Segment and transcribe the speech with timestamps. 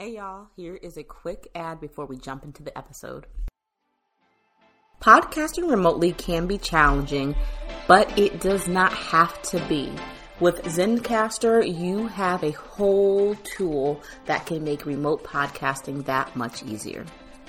[0.00, 3.26] Hey y'all, here is a quick ad before we jump into the episode.
[5.02, 7.34] Podcasting remotely can be challenging,
[7.88, 9.92] but it does not have to be.
[10.38, 17.04] With Zencastr, you have a whole tool that can make remote podcasting that much easier.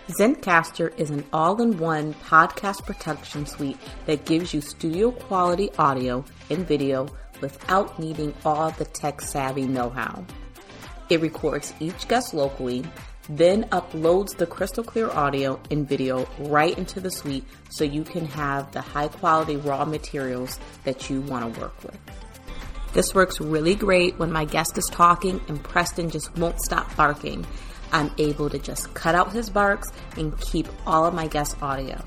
[0.07, 3.77] Zencastr is an all in one podcast production suite
[4.07, 7.09] that gives you studio quality audio and video
[7.41, 10.25] without needing all the tech savvy know how.
[11.09, 12.85] It records each guest locally,
[13.29, 18.25] then uploads the crystal clear audio and video right into the suite so you can
[18.25, 21.97] have the high quality raw materials that you want to work with.
[22.93, 27.45] This works really great when my guest is talking and Preston just won't stop barking.
[27.91, 32.03] I'm able to just cut out his barks and keep all of my guest audio.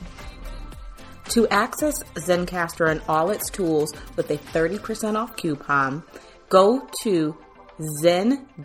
[1.30, 6.02] To access Zencastr and all its tools with a 30% off coupon,
[6.48, 7.36] go to
[8.00, 8.56] zen.ai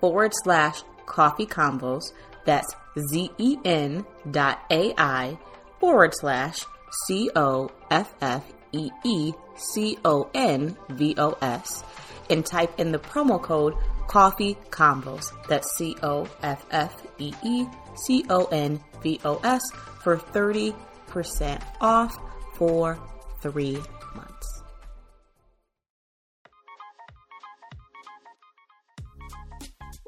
[0.00, 2.12] forward slash coffee convos.
[2.44, 5.38] That's Z E N dot AI
[5.78, 6.64] forward slash
[7.06, 11.84] C O F F E E C O N V O S
[12.30, 13.74] and type in the promo code
[14.06, 15.32] coffee Convos.
[15.48, 19.62] That's C O F F E E C O N V O S
[20.02, 20.74] for 30%
[21.80, 22.16] off
[22.54, 22.98] for
[23.40, 23.78] three
[24.14, 24.59] months.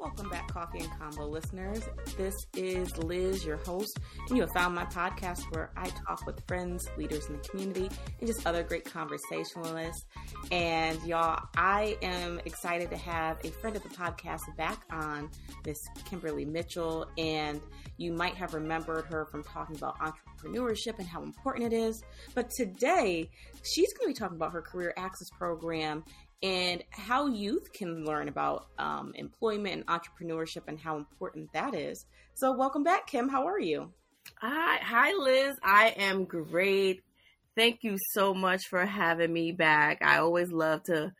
[0.03, 1.81] Welcome back, Coffee and Convo listeners.
[2.17, 6.45] This is Liz, your host, and you have found my podcast where I talk with
[6.45, 10.03] friends, leaders in the community, and just other great conversationalists.
[10.51, 15.29] And y'all, I am excited to have a friend of the podcast back on,
[15.65, 17.07] Miss Kimberly Mitchell.
[17.17, 17.61] And
[17.95, 22.03] you might have remembered her from talking about entrepreneurship and how important it is.
[22.35, 23.29] But today,
[23.63, 26.03] she's going to be talking about her career access program
[26.43, 32.05] and how youth can learn about um, employment and entrepreneurship and how important that is.
[32.35, 33.29] So, welcome back, Kim.
[33.29, 33.93] How are you?
[34.41, 35.55] Hi, hi, Liz.
[35.63, 37.01] I am great.
[37.55, 39.99] Thank you so much for having me back.
[40.01, 41.13] I always love to,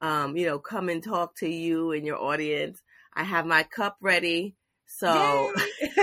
[0.00, 2.80] um, you know, come and talk to you and your audience.
[3.14, 5.52] I have my cup ready, so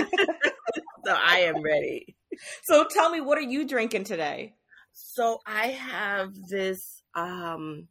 [1.04, 2.14] so I am ready.
[2.62, 4.54] So, tell me, what are you drinking today?
[4.92, 7.02] So I have this.
[7.14, 7.88] Um,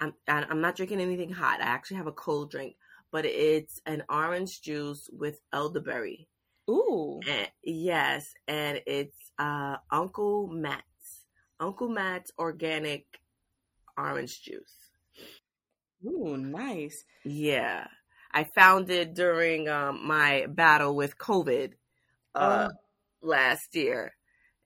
[0.00, 1.60] I'm I'm not drinking anything hot.
[1.60, 2.76] I actually have a cold drink,
[3.12, 6.28] but it's an orange juice with elderberry.
[6.68, 7.20] Ooh.
[7.28, 10.84] And, yes, and it's uh, Uncle Matt's
[11.58, 13.04] Uncle Matt's organic
[13.98, 14.74] orange juice.
[16.06, 17.04] Ooh, nice.
[17.24, 17.86] Yeah,
[18.32, 21.72] I found it during um, my battle with COVID
[22.34, 22.76] uh, oh.
[23.26, 24.14] last year,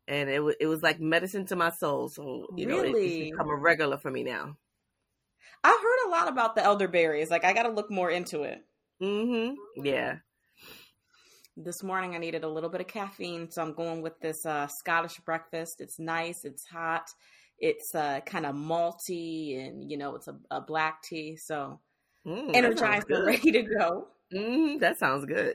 [0.07, 2.09] and it was it was like medicine to my soul.
[2.09, 2.93] So you really?
[2.93, 4.57] know, it's become a regular for me now.
[5.65, 7.31] I've heard a lot about the elderberries.
[7.31, 8.63] Like I got to look more into it.
[9.03, 9.85] Mm-hmm.
[9.85, 10.17] Yeah.
[11.57, 14.67] This morning I needed a little bit of caffeine, so I'm going with this uh,
[14.67, 15.81] Scottish breakfast.
[15.81, 16.45] It's nice.
[16.45, 17.09] It's hot.
[17.59, 21.37] It's uh, kind of malty, and you know it's a, a black tea.
[21.37, 21.81] So
[22.27, 24.09] mm, energized and ready to go.
[24.35, 25.55] Mm, that sounds good.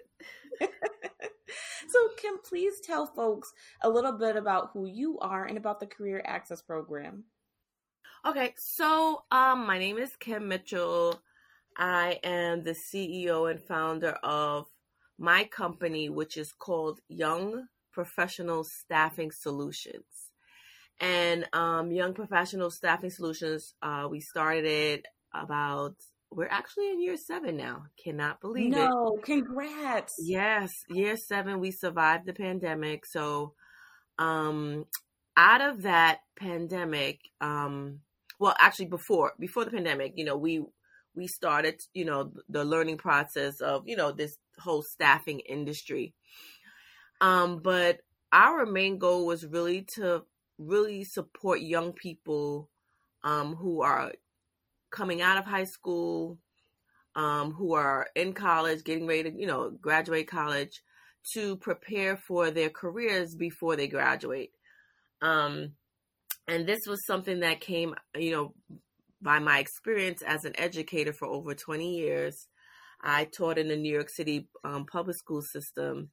[0.61, 3.51] so, Kim, please tell folks
[3.83, 7.25] a little bit about who you are and about the Career Access Program.
[8.25, 11.21] Okay, so um, my name is Kim Mitchell.
[11.77, 14.65] I am the CEO and founder of
[15.17, 20.31] my company, which is called Young Professional Staffing Solutions.
[20.99, 25.95] And um, Young Professional Staffing Solutions, uh, we started it about
[26.29, 27.85] we're actually in year seven now.
[28.03, 28.89] Cannot believe no, it.
[28.89, 30.15] No, congrats.
[30.19, 31.61] Yes, year seven.
[31.61, 33.05] We survived the pandemic.
[33.05, 33.53] So,
[34.19, 34.85] um,
[35.37, 38.01] out of that pandemic, um,
[38.39, 40.63] well actually before before the pandemic you know we
[41.15, 46.13] we started you know the learning process of you know this whole staffing industry.
[47.21, 47.99] Um but
[48.31, 50.23] our main goal was really to
[50.57, 52.69] really support young people
[53.23, 54.13] um who are
[54.91, 56.37] coming out of high school
[57.15, 60.81] um who are in college getting ready to you know graduate college
[61.33, 64.51] to prepare for their careers before they graduate.
[65.21, 65.73] Um
[66.49, 68.53] and this was something that came, you know,
[69.21, 72.47] by my experience as an educator for over 20 years.
[73.01, 76.09] I taught in the New York City um, public school system.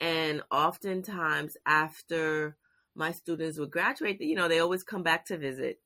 [0.00, 2.56] And oftentimes, after
[2.94, 5.80] my students would graduate, you know, they always come back to visit.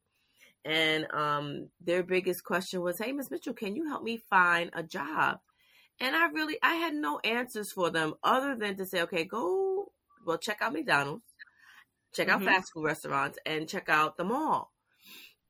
[0.67, 4.83] And um, their biggest question was, Hey, Miss Mitchell, can you help me find a
[4.83, 5.39] job?
[5.99, 9.93] And I really, I had no answers for them other than to say, okay, go,
[10.27, 11.25] well, check out McDonald's
[12.14, 12.49] check out mm-hmm.
[12.49, 14.72] fast food restaurants, and check out the mall.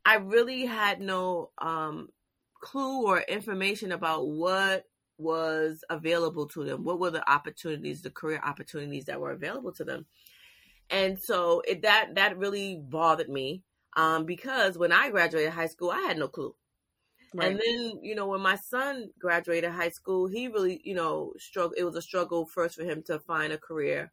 [0.05, 2.08] I really had no um,
[2.61, 4.84] clue or information about what
[5.19, 9.84] was available to them what were the opportunities the career opportunities that were available to
[9.84, 10.06] them
[10.90, 13.62] and so it, that that really bothered me
[13.96, 16.55] um, because when i graduated high school i had no clue
[17.34, 17.52] right.
[17.52, 21.75] and then you know when my son graduated high school he really you know struggle
[21.78, 24.10] it was a struggle first for him to find a career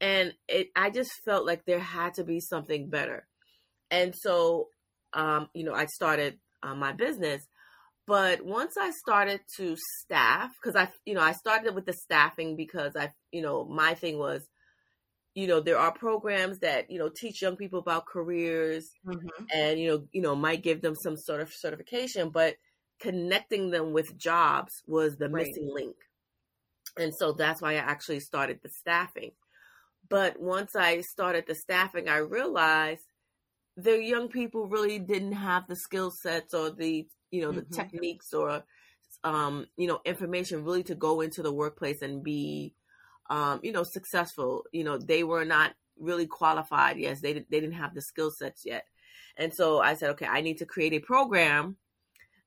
[0.00, 3.26] and it i just felt like there had to be something better
[3.90, 4.68] and so
[5.12, 7.46] um, you know i started uh, my business
[8.06, 12.54] but once I started to staff, because I, you know, I started with the staffing
[12.56, 14.46] because I, you know, my thing was,
[15.34, 19.44] you know, there are programs that you know teach young people about careers, mm-hmm.
[19.52, 22.56] and you know, you know, might give them some sort of certification, but
[23.00, 25.46] connecting them with jobs was the right.
[25.46, 25.96] missing link,
[26.96, 29.32] and so that's why I actually started the staffing.
[30.14, 33.02] But once I started the staffing, I realized
[33.76, 37.74] the young people really didn't have the skill sets or the you know, the mm-hmm.
[37.74, 38.62] techniques or,
[39.24, 42.74] um, you know, information really to go into the workplace and be,
[43.28, 44.66] um, you know, successful.
[44.70, 46.96] You know, they were not really qualified.
[46.96, 48.84] Yes, they they didn't have the skill sets yet,
[49.36, 51.76] and so I said, okay, I need to create a program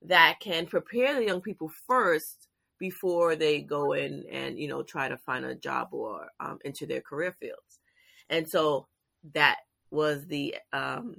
[0.06, 2.47] that can prepare the young people first
[2.78, 6.86] before they go in and you know try to find a job or um, into
[6.86, 7.80] their career fields,
[8.28, 8.86] and so
[9.34, 9.58] that
[9.90, 11.16] was the um,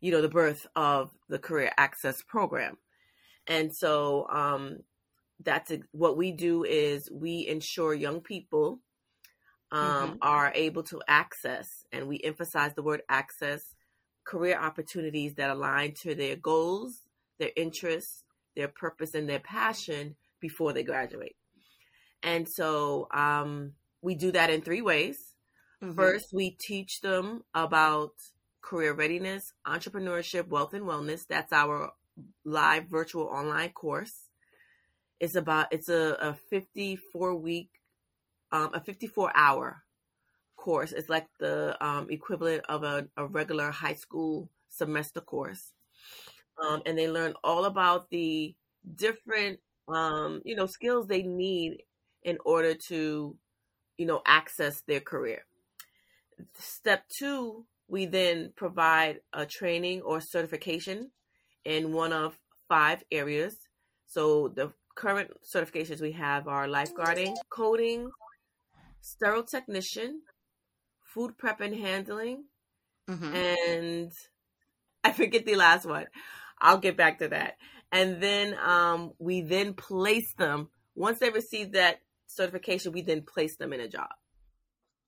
[0.00, 2.76] you know the birth of the career access program
[3.48, 4.80] and so um,
[5.42, 8.78] that's a, what we do is we ensure young people
[9.72, 10.16] um, mm-hmm.
[10.22, 13.74] are able to access, and we emphasize the word access,
[14.24, 17.02] career opportunities that align to their goals,
[17.38, 18.24] their interests,
[18.54, 21.36] their purpose, and their passion before they graduate.
[22.22, 25.18] And so um, we do that in three ways.
[25.82, 25.94] Mm-hmm.
[25.94, 28.12] First, we teach them about
[28.60, 31.26] career readiness, entrepreneurship, wealth, and wellness.
[31.28, 31.92] That's our
[32.44, 34.28] live virtual online course.
[35.20, 37.70] It's about it's a, a 54 week
[38.52, 39.82] um, a 54 hour
[40.56, 40.92] course.
[40.92, 45.72] It's like the um, equivalent of a, a, regular high school semester course.
[46.62, 48.54] Um, and they learn all about the
[48.96, 51.82] different um, you know skills they need
[52.22, 53.36] in order to
[53.96, 55.44] you know access their career.
[56.56, 61.10] Step two, we then provide a training or certification
[61.64, 62.38] in one of
[62.68, 63.56] five areas.
[64.06, 68.10] So the current certifications we have are lifeguarding, coding,
[69.00, 70.22] sterile technician,
[71.02, 72.44] food prep and handling,
[73.08, 73.34] mm-hmm.
[73.34, 74.12] and
[75.04, 76.06] I forget the last one.
[76.60, 77.54] I'll get back to that.
[77.90, 82.92] And then um, we then place them once they receive that certification.
[82.92, 84.10] We then place them in a job.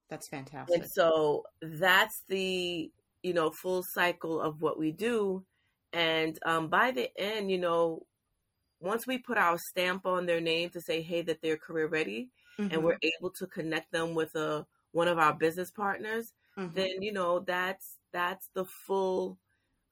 [0.09, 0.75] That's fantastic.
[0.77, 2.91] And so that's the
[3.23, 5.45] you know full cycle of what we do
[5.93, 8.07] and um, by the end, you know,
[8.81, 12.29] once we put our stamp on their name to say, hey, that they're career ready,
[12.59, 12.73] mm-hmm.
[12.73, 16.75] and we're able to connect them with a one of our business partners, mm-hmm.
[16.75, 19.39] then you know that's that's the full,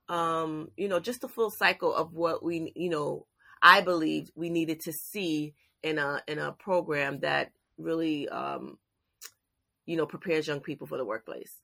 [0.09, 3.27] um, you know, just the full cycle of what we, you know,
[3.63, 8.79] I believe we needed to see in a in a program that really, um,
[9.87, 11.55] you know, prepares young people for the workplace.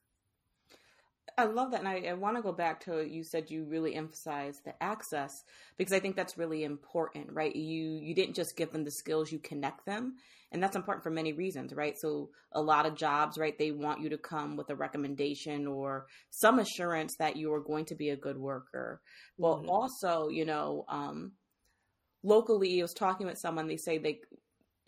[1.37, 3.93] I love that, and I, I want to go back to you said you really
[3.95, 5.43] emphasize the access
[5.77, 7.53] because I think that's really important, right?
[7.53, 10.15] You you didn't just give them the skills, you connect them,
[10.51, 11.97] and that's important for many reasons, right?
[11.97, 16.05] So a lot of jobs, right, they want you to come with a recommendation or
[16.29, 19.01] some assurance that you are going to be a good worker.
[19.37, 19.69] Well, mm-hmm.
[19.69, 21.33] also, you know, um,
[22.23, 23.67] locally, I was talking with someone.
[23.67, 24.19] They say they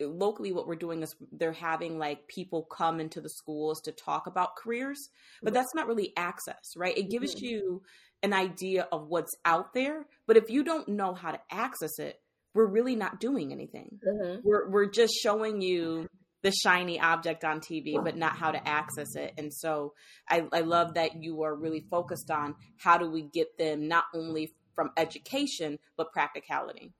[0.00, 4.26] locally what we're doing is they're having like people come into the schools to talk
[4.26, 5.10] about careers
[5.42, 6.96] but that's not really access right?
[6.96, 7.46] It gives mm-hmm.
[7.46, 7.82] you
[8.22, 12.20] an idea of what's out there but if you don't know how to access it
[12.54, 14.00] we're really not doing anything.
[14.06, 14.40] Mm-hmm.
[14.42, 16.08] we're, we're just showing you
[16.42, 19.94] the shiny object on tv but not how to access it and so
[20.28, 24.04] I, I love that you are really focused on how do we get them not
[24.14, 26.92] only from education but practicality.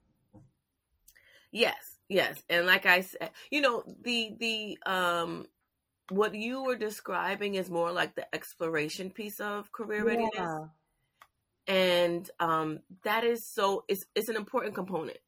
[1.52, 5.46] Yes Yes, and like I said, you know, the the um
[6.10, 10.30] what you were describing is more like the exploration piece of career readiness.
[10.34, 10.68] Yeah.
[11.66, 15.18] And um that is so it's it's an important component.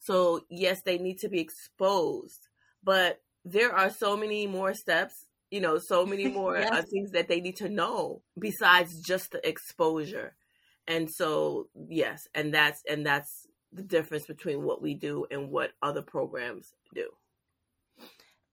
[0.00, 2.48] So yes, they need to be exposed,
[2.82, 6.70] but there are so many more steps, you know, so many more yes.
[6.72, 10.36] uh, things that they need to know besides just the exposure.
[10.86, 13.43] And so yes, and that's and that's
[13.74, 17.08] the difference between what we do and what other programs do.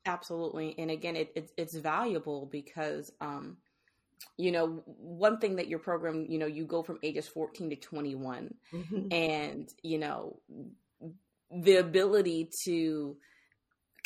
[0.05, 3.57] Absolutely, and again, it, it it's valuable because, um,
[4.37, 7.75] you know, one thing that your program, you know, you go from ages fourteen to
[7.75, 9.13] twenty one, mm mm-hmm.
[9.13, 10.39] and you know,
[11.51, 13.15] the ability to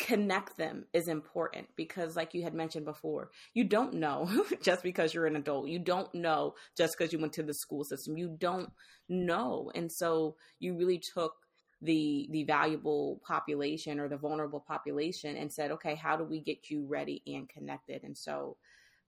[0.06, 5.12] connect them is important because like you had mentioned before you don't know just because
[5.12, 5.66] you're an adult.
[5.66, 8.16] You don't know just because you went to the school system.
[8.16, 8.70] You don't
[9.08, 9.72] know.
[9.74, 11.34] And so you really took
[11.82, 16.70] the the valuable population or the vulnerable population and said okay how do we get
[16.70, 18.04] you ready and connected?
[18.04, 18.56] And so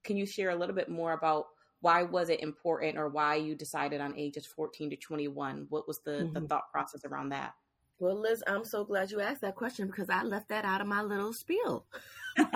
[0.03, 1.47] can you share a little bit more about
[1.81, 6.01] why was it important or why you decided on ages 14 to 21 what was
[6.05, 6.33] the mm-hmm.
[6.33, 7.55] the thought process around that
[7.99, 10.87] well, Liz, I'm so glad you asked that question because I left that out of
[10.87, 11.85] my little spiel,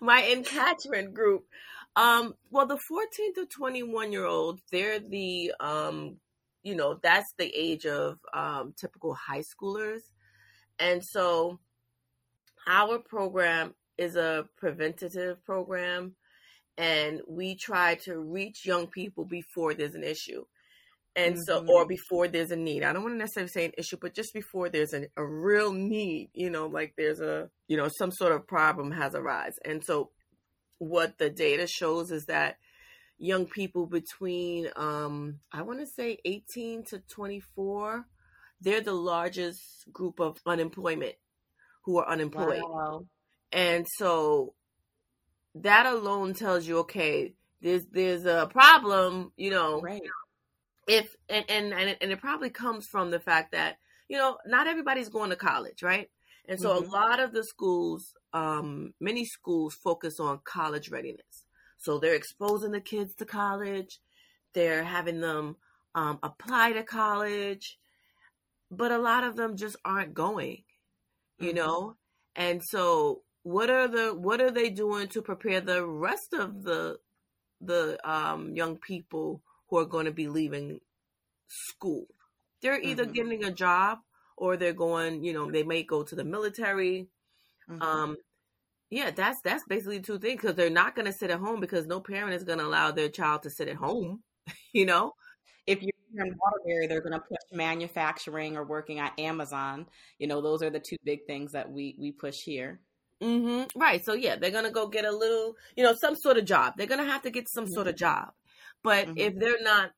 [0.00, 1.44] my, encatchment group.
[1.96, 6.18] Um, well, the 14 to 21 year olds, they're the, um,
[6.62, 10.02] you know, that's the age of um, typical high schoolers.
[10.78, 11.58] And so
[12.68, 16.14] our program is a preventative program,
[16.76, 20.44] and we try to reach young people before there's an issue.
[21.16, 21.42] And mm-hmm.
[21.46, 22.84] so, or before there's a need.
[22.84, 25.72] I don't want to necessarily say an issue, but just before there's a, a real
[25.72, 29.54] need, you know, like there's a, you know, some sort of problem has arisen.
[29.64, 30.10] And so,
[30.78, 32.58] what the data shows is that
[33.16, 38.04] young people between, um, I want to say 18 to 24,
[38.60, 41.14] they're the largest group of unemployment
[41.84, 42.60] who are unemployed.
[42.62, 43.06] Wow.
[43.52, 44.52] And so,
[45.54, 47.32] that alone tells you, okay,
[47.62, 49.80] there's there's a problem, you know.
[49.80, 50.02] Right
[50.86, 53.78] if and, and and it probably comes from the fact that
[54.08, 56.10] you know not everybody's going to college right?
[56.48, 56.88] And so mm-hmm.
[56.88, 61.44] a lot of the schools um many schools focus on college readiness.
[61.78, 64.00] So they're exposing the kids to college.
[64.54, 65.56] They're having them
[65.94, 67.78] um, apply to college.
[68.70, 70.62] But a lot of them just aren't going
[71.38, 71.56] you mm-hmm.
[71.56, 71.96] know?
[72.34, 76.98] And so what are the what are they doing to prepare the rest of the
[77.60, 80.80] the um, young people who are going to be leaving
[81.48, 82.06] school.
[82.62, 83.12] They're either mm-hmm.
[83.12, 83.98] getting a job
[84.36, 87.08] or they're going, you know, they may go to the military.
[87.70, 87.82] Mm-hmm.
[87.82, 88.16] Um,
[88.90, 91.86] yeah, that's that's basically two things because they're not going to sit at home because
[91.86, 94.22] no parent is going to allow their child to sit at home.
[94.72, 95.12] You know,
[95.66, 95.92] if you're
[96.24, 99.86] in Waterbury, they're going to push manufacturing or working at Amazon.
[100.18, 102.78] You know, those are the two big things that we we push here.
[103.22, 103.78] Mm-hmm.
[103.78, 104.04] Right.
[104.04, 106.74] So yeah, they're gonna go get a little, you know, some sort of job.
[106.76, 107.74] They're gonna have to get some mm-hmm.
[107.74, 108.32] sort of job.
[108.82, 109.18] But mm-hmm.
[109.18, 109.90] if they're not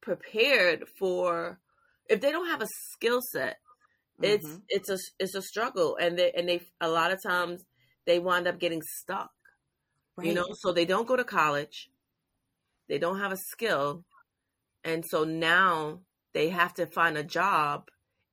[0.00, 1.58] prepared for,
[2.08, 3.58] if they don't have a skill set,
[4.22, 4.58] it's mm-hmm.
[4.68, 7.62] it's a it's a struggle, and they and they a lot of times
[8.06, 9.30] they wind up getting stuck.
[10.16, 10.28] Right.
[10.28, 11.90] You know, so they don't go to college,
[12.88, 14.04] they don't have a skill,
[14.82, 16.00] and so now
[16.32, 17.88] they have to find a job,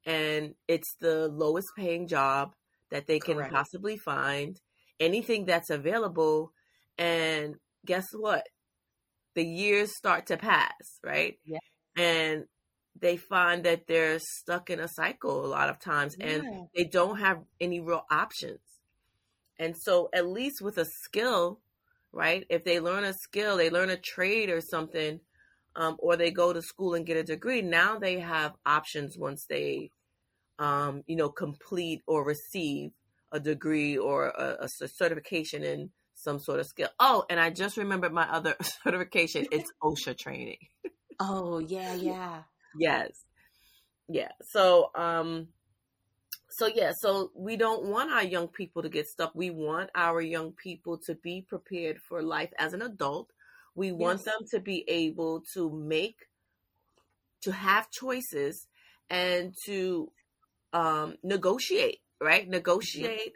[0.06, 2.54] and it's the lowest paying job
[2.92, 3.54] that they can Correct.
[3.54, 4.62] possibly find,
[5.00, 6.54] anything that's available,
[6.98, 8.48] and guess what?
[9.36, 11.38] The years start to pass, right?
[11.46, 11.60] Yeah.
[11.98, 12.46] And
[13.00, 16.28] they find that they're stuck in a cycle a lot of times yeah.
[16.28, 18.60] and they don't have any real options.
[19.60, 21.60] And so at least with a skill,
[22.12, 22.46] right?
[22.50, 25.20] If they learn a skill, they learn a trade or something,
[25.75, 29.46] um, or they go to school and get a degree, now they have options once
[29.50, 29.90] they
[30.60, 32.92] um, you know, complete or receive
[33.32, 35.90] a degree or a, a certification in
[36.24, 36.89] some sort of skill.
[37.00, 39.48] Oh, and I just remembered my other certification.
[39.51, 40.58] It's OSHA training.
[41.20, 42.44] oh, yeah, yeah.
[42.77, 43.12] yes.
[44.08, 44.32] Yeah.
[44.42, 45.50] So, um,
[46.50, 49.34] so yeah, so we don't want our young people to get stuck.
[49.34, 53.30] We want our young people to be prepared for life as an adult.
[53.75, 54.25] We want yes.
[54.25, 56.27] them to be able to make,
[57.42, 58.68] to have choices
[59.10, 60.12] and to
[60.74, 62.48] um, negotiate, right?
[62.48, 63.34] Negotiate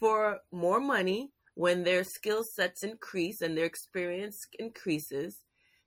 [0.00, 5.38] for more money when their skill sets increase and their experience increases.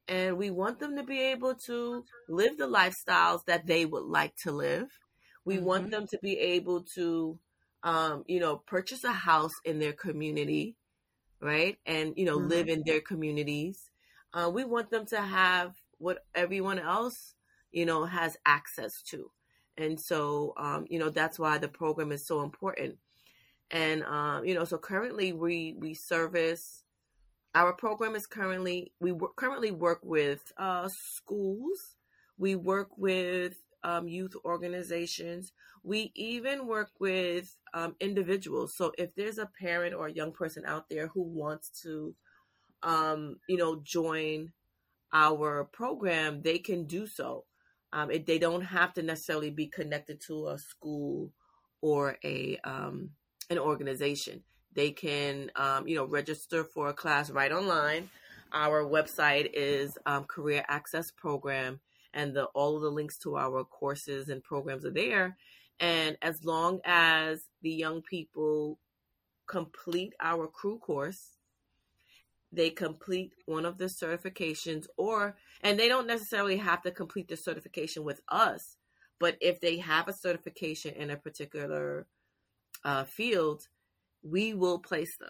[0.07, 4.35] And we want them to be able to live the lifestyles that they would like
[4.43, 4.87] to live.
[5.43, 5.65] We mm-hmm.
[5.65, 7.39] want them to be able to,
[7.83, 10.75] um, you know, purchase a house in their community,
[11.41, 11.77] right?
[11.85, 12.49] And, you know, mm-hmm.
[12.49, 13.89] live in their communities.
[14.33, 17.33] Uh, we want them to have what everyone else,
[17.71, 19.31] you know, has access to.
[19.77, 22.97] And so, um, you know, that's why the program is so important
[23.71, 26.83] and um, you know so currently we we service
[27.55, 31.95] our program is currently we currently work with uh, schools.
[32.37, 35.53] We work with um, youth organizations.
[35.81, 38.75] We even work with um, individuals.
[38.75, 42.13] So if there's a parent or a young person out there who wants to
[42.83, 44.51] um, you know join
[45.13, 47.45] our program they can do so.
[47.93, 51.31] Um, it, they don't have to necessarily be connected to a school
[51.79, 53.11] or a um,
[53.49, 54.43] an organization.
[54.73, 58.09] They can, um, you know, register for a class right online.
[58.51, 61.79] Our website is um, Career Access Program,
[62.13, 65.37] and the all of the links to our courses and programs are there.
[65.79, 68.79] And as long as the young people
[69.47, 71.35] complete our crew course,
[72.55, 77.37] they complete one of the certifications or and they don't necessarily have to complete the
[77.37, 78.77] certification with us
[79.19, 82.07] but if they have a certification in a particular
[82.85, 83.67] uh, field
[84.23, 85.29] we will place them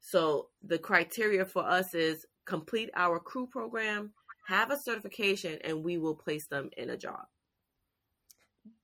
[0.00, 4.12] so the criteria for us is complete our crew program
[4.48, 7.22] have a certification and we will place them in a job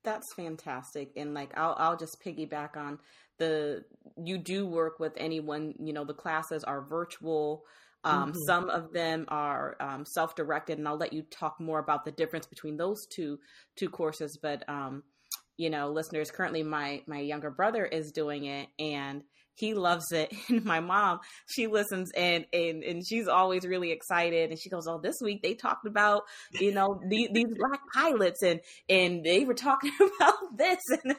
[0.05, 2.99] that's fantastic and like I'll I'll just piggyback on
[3.38, 3.85] the
[4.17, 7.65] you do work with anyone you know the classes are virtual
[8.05, 8.38] um, mm-hmm.
[8.47, 12.47] some of them are um, self-directed and i'll let you talk more about the difference
[12.47, 13.38] between those two
[13.77, 15.03] two courses but um,
[15.59, 19.23] you know listeners currently my my younger brother is doing it and
[19.59, 20.33] he loves it.
[20.49, 24.50] And my mom she listens and and and she's always really excited.
[24.50, 26.23] And she goes oh this week they talked about
[26.53, 30.81] you know these, these black pilots and and they were talking about this.
[31.05, 31.17] And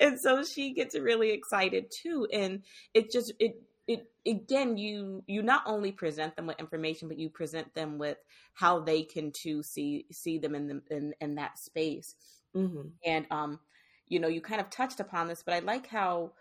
[0.00, 2.26] and so she gets really excited too.
[2.32, 2.62] And
[2.94, 7.28] it just it it again you you not only present them with information but you
[7.28, 8.16] present them with
[8.54, 12.14] how they can too see see them in the in, in that space
[12.58, 12.88] mm-hmm.
[13.04, 13.58] and um
[14.06, 16.32] you know you kind of touched upon this but i like how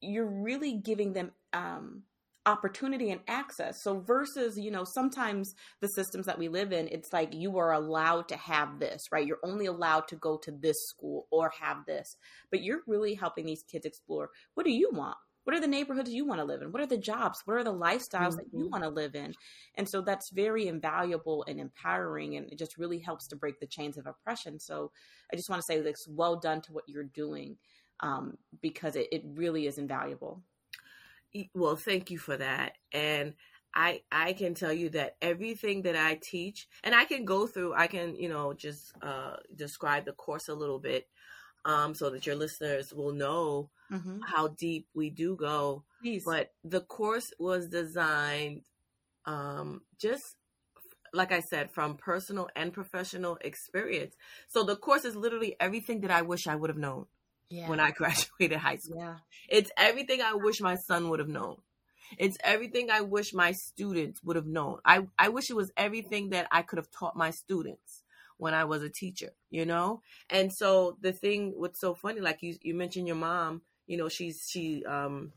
[0.00, 2.02] you're really giving them um,
[2.46, 3.82] opportunity and access.
[3.82, 7.72] So versus, you know, sometimes the systems that we live in, it's like you are
[7.72, 9.26] allowed to have this, right?
[9.26, 12.16] You're only allowed to go to this school or have this.
[12.50, 15.16] But you're really helping these kids explore what do you want?
[15.44, 16.72] What are the neighborhoods you want to live in?
[16.72, 17.42] What are the jobs?
[17.44, 18.36] What are the lifestyles mm-hmm.
[18.36, 18.70] that you mm-hmm.
[18.70, 19.34] want to live in?
[19.76, 23.66] And so that's very invaluable and empowering and it just really helps to break the
[23.66, 24.58] chains of oppression.
[24.58, 24.90] So
[25.32, 27.56] I just want to say this well done to what you're doing
[28.00, 30.42] um, because it, it really is invaluable.
[31.54, 32.74] Well, thank you for that.
[32.92, 33.34] And
[33.74, 37.74] I I can tell you that everything that I teach, and I can go through,
[37.74, 41.08] I can you know just uh, describe the course a little bit,
[41.64, 44.18] um, so that your listeners will know mm-hmm.
[44.26, 45.84] how deep we do go.
[46.24, 48.62] But the course was designed,
[49.26, 50.36] um, just
[51.12, 54.14] like I said, from personal and professional experience.
[54.48, 57.06] So the course is literally everything that I wish I would have known
[57.48, 57.68] yeah.
[57.68, 58.98] when I graduated high school.
[58.98, 59.16] Yeah.
[59.48, 61.56] It's everything I wish my son would have known.
[62.18, 64.78] It's everything I wish my students would have known.
[64.84, 68.02] I, I wish it was everything that I could have taught my students
[68.36, 70.02] when I was a teacher, you know?
[70.28, 74.08] And so the thing what's so funny, like you you mentioned your mom, you know,
[74.08, 75.32] she's she um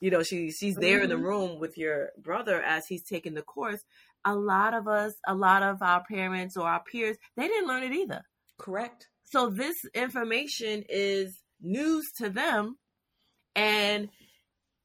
[0.00, 1.04] you know, she she's there mm-hmm.
[1.04, 1.24] in the mm-hmm.
[1.24, 3.82] room with your brother as he's taking the course.
[4.24, 7.82] A lot of us, a lot of our parents or our peers, they didn't learn
[7.82, 8.22] it either.
[8.58, 9.08] Correct.
[9.24, 12.78] So this information is news to them,
[13.54, 14.08] and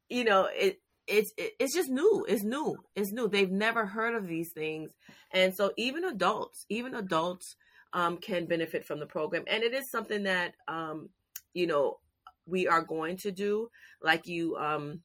[0.10, 0.80] you know it.
[1.06, 2.26] It's it's just new.
[2.30, 2.78] It's new.
[2.96, 3.28] It's new.
[3.28, 4.92] They've never heard of these things,
[5.34, 7.58] and so even adults, even adults,
[7.92, 9.44] um, can benefit from the program.
[9.48, 11.10] And it is something that um,
[11.54, 11.98] you know
[12.46, 13.70] we are going to do,
[14.02, 15.02] like you um,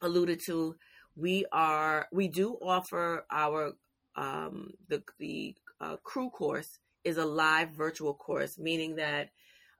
[0.00, 0.76] alluded to.
[1.16, 3.72] We are we do offer our
[4.16, 9.30] um, the the uh, crew course is a live virtual course, meaning that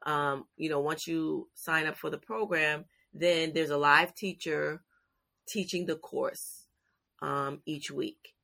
[0.05, 4.83] um, you know once you sign up for the program, then there's a live teacher
[5.49, 6.67] teaching the course
[7.23, 8.35] um, each week.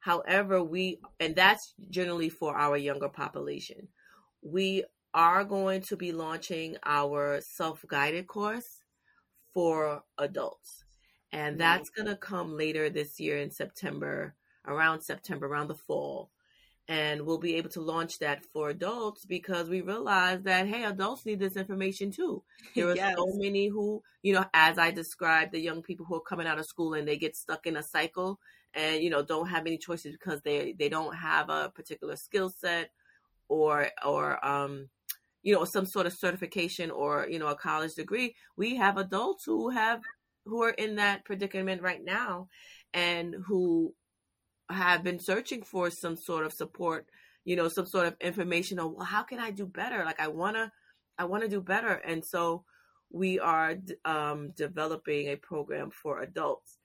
[0.00, 3.88] However, we and that's generally for our younger population.
[4.42, 8.82] We are going to be launching our self-guided course
[9.52, 10.84] for adults.
[11.32, 14.34] And that's going to come later this year in September,
[14.66, 16.30] around September, around the fall
[16.90, 21.24] and we'll be able to launch that for adults because we realize that hey adults
[21.24, 22.42] need this information too
[22.74, 23.14] there are yes.
[23.16, 26.58] so many who you know as i described the young people who are coming out
[26.58, 28.40] of school and they get stuck in a cycle
[28.74, 32.50] and you know don't have any choices because they they don't have a particular skill
[32.50, 32.90] set
[33.48, 34.88] or or um
[35.42, 39.44] you know some sort of certification or you know a college degree we have adults
[39.44, 40.00] who have
[40.44, 42.48] who are in that predicament right now
[42.92, 43.94] and who
[44.68, 47.06] have been searching for some sort of support,
[47.44, 50.04] you know, some sort of information on well, how can I do better?
[50.04, 50.72] Like I wanna,
[51.18, 52.64] I wanna do better, and so
[53.12, 56.78] we are um, developing a program for adults.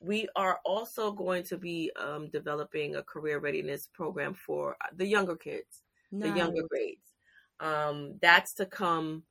[0.00, 5.36] We are also going to be um, developing a career readiness program for the younger
[5.36, 5.82] kids,
[6.12, 6.30] nice.
[6.30, 7.07] the younger grades.
[7.60, 9.24] Um, that's to come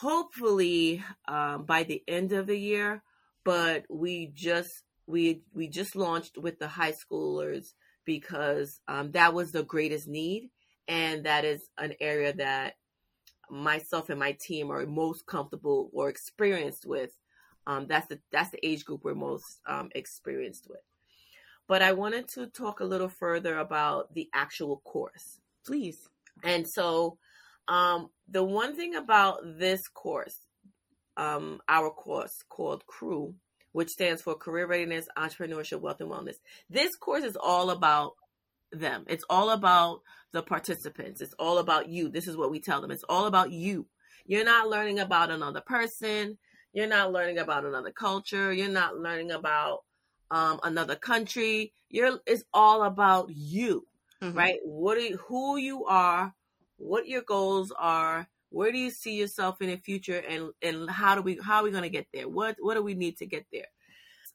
[0.00, 3.02] hopefully um, by the end of the year,
[3.44, 7.68] but we just we we just launched with the high schoolers
[8.04, 10.50] because um, that was the greatest need,
[10.88, 12.74] and that is an area that
[13.50, 17.12] myself and my team are most comfortable or experienced with.
[17.66, 20.80] Um, that's the that's the age group we're most um, experienced with.
[21.68, 26.08] But I wanted to talk a little further about the actual course, please.
[26.42, 27.18] And so,
[27.68, 30.38] um, the one thing about this course,
[31.16, 33.34] um, our course called Crew,
[33.72, 36.36] which stands for Career Readiness, Entrepreneurship, Wealth, and Wellness.
[36.70, 38.12] This course is all about
[38.72, 39.04] them.
[39.08, 40.00] It's all about
[40.32, 41.20] the participants.
[41.20, 42.08] It's all about you.
[42.08, 42.90] This is what we tell them.
[42.90, 43.86] It's all about you.
[44.26, 46.38] You're not learning about another person.
[46.72, 48.52] You're not learning about another culture.
[48.52, 49.84] You're not learning about
[50.30, 51.72] um, another country.
[51.88, 52.18] You're.
[52.26, 53.86] It's all about you,
[54.22, 54.36] mm-hmm.
[54.36, 54.58] right?
[54.64, 56.34] What you, who you are,
[56.76, 61.14] what your goals are, where do you see yourself in the future, and and how
[61.14, 62.28] do we how are we going to get there?
[62.28, 63.66] What what do we need to get there?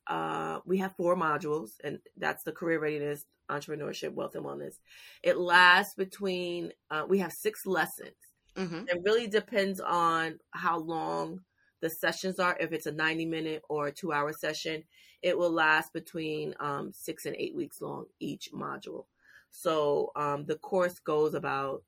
[0.07, 4.75] Uh, we have four modules, and that's the career readiness, entrepreneurship, wealth, and wellness.
[5.23, 6.73] It lasts between.
[6.89, 8.15] Uh, we have six lessons.
[8.55, 8.83] Mm-hmm.
[8.89, 11.41] It really depends on how long
[11.79, 12.57] the sessions are.
[12.59, 14.83] If it's a ninety minute or a two hour session,
[15.21, 19.05] it will last between um, six and eight weeks long each module.
[19.51, 21.83] So um, the course goes about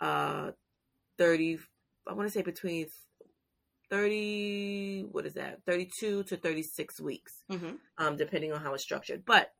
[0.00, 0.52] uh,
[1.18, 1.58] 30,
[2.06, 2.86] I want to say between
[3.90, 7.74] 30, what is that, 32 to 36 weeks, mm-hmm.
[7.98, 9.24] um, depending on how it's structured.
[9.24, 9.50] But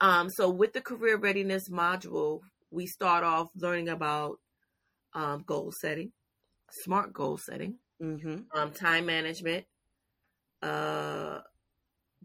[0.00, 4.38] um, so with the career readiness module, we start off learning about
[5.14, 6.12] um, goal setting,
[6.70, 8.58] smart goal setting, mm-hmm.
[8.58, 9.64] um, time management,
[10.62, 11.38] uh,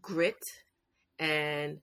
[0.01, 0.39] grit,
[1.19, 1.79] and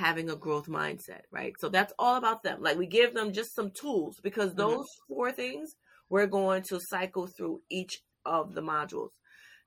[0.00, 1.54] having a growth mindset, right?
[1.60, 2.62] So that's all about them.
[2.62, 4.58] Like we give them just some tools because mm-hmm.
[4.58, 5.14] those mm-hmm.
[5.14, 5.76] four things
[6.08, 9.10] we're going to cycle through each of the modules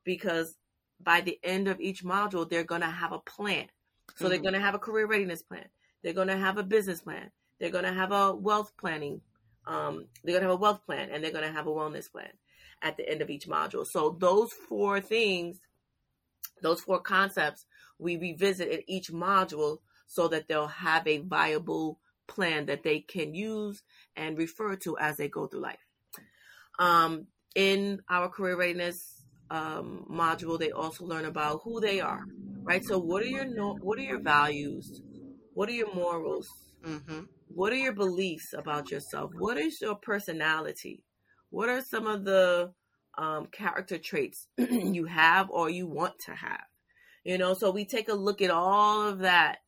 [0.03, 0.57] because
[0.99, 3.67] by the end of each module they're going to have a plan.
[4.15, 4.31] So mm-hmm.
[4.31, 5.65] they're going to have a career readiness plan.
[6.03, 7.31] They're going to have a business plan.
[7.59, 9.21] They're going to have a wealth planning.
[9.65, 12.11] Um, they're going to have a wealth plan and they're going to have a wellness
[12.11, 12.31] plan
[12.81, 13.85] at the end of each module.
[13.85, 15.59] So those four things,
[16.61, 17.65] those four concepts,
[17.99, 19.77] we revisit in each module
[20.13, 23.81] so that they'll have a viable plan that they can use
[24.15, 25.85] and refer to as they go through life.
[26.77, 32.25] Um, in our career readiness um, module, they also learn about who they are,
[32.67, 32.83] right?
[32.85, 35.01] So, what are your no- what are your values?
[35.55, 36.47] What are your morals?
[36.85, 37.21] Mm-hmm.
[37.47, 39.31] What are your beliefs about yourself?
[39.39, 41.03] What is your personality?
[41.49, 42.71] What are some of the
[43.17, 46.65] um, character traits you have or you want to have?
[47.23, 49.59] You know, so we take a look at all of that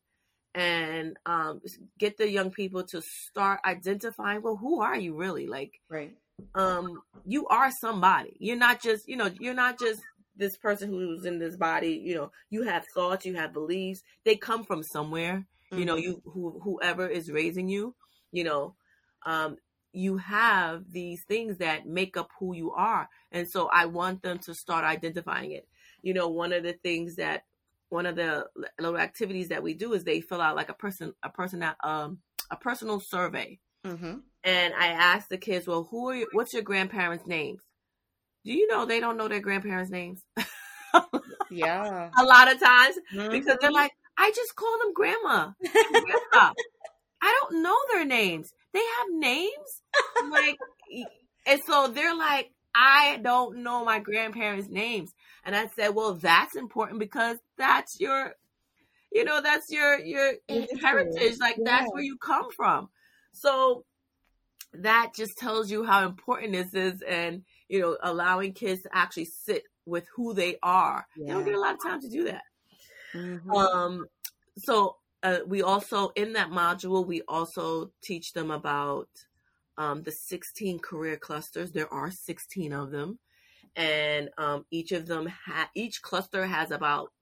[0.56, 1.60] and um,
[1.98, 5.46] get the young people to start identifying well who are you really?
[5.46, 6.16] Like right.
[6.54, 8.36] um you are somebody.
[8.40, 10.00] You're not just you know you're not just
[10.34, 12.32] this person who's in this body you know.
[12.48, 14.02] You have thoughts you have beliefs.
[14.24, 15.46] They come from somewhere.
[15.66, 15.78] Mm-hmm.
[15.78, 16.02] you know mm-hmm.
[16.02, 17.96] you who, whoever is raising you
[18.30, 18.76] you know
[19.24, 19.56] um
[19.92, 23.08] you have these things that make up who you are.
[23.32, 25.68] And so i want them to start identifying it.
[26.02, 27.44] You know one of the things that
[27.88, 28.46] one of the
[28.78, 32.18] little activities that we do is they fill out like a person a person um
[32.50, 34.16] a personal survey mm-hmm.
[34.44, 37.62] and i ask the kids well who are you what's your grandparents names
[38.44, 40.22] do you know they don't know their grandparents names
[41.50, 43.30] yeah a lot of times mm-hmm.
[43.30, 46.52] because they're like i just call them grandma, grandma.
[47.22, 49.82] i don't know their names they have names
[50.30, 50.56] like
[51.46, 55.14] and so they're like I don't know my grandparents' names.
[55.46, 58.34] And I said, well, that's important because that's your,
[59.12, 60.32] you know, that's your, your
[60.82, 61.38] heritage.
[61.40, 61.64] Like yeah.
[61.64, 62.88] that's where you come from.
[63.30, 63.84] So
[64.74, 69.26] that just tells you how important this is and, you know, allowing kids to actually
[69.26, 71.06] sit with who they are.
[71.16, 71.26] Yeah.
[71.26, 72.42] They don't get a lot of time to do that.
[73.14, 73.50] Mm-hmm.
[73.52, 74.06] Um,
[74.58, 79.08] so uh, we also, in that module, we also teach them about
[79.78, 81.70] um, the 16 career clusters.
[81.70, 83.20] There are 16 of them.
[83.76, 87.12] And um, each of them, ha- each cluster has about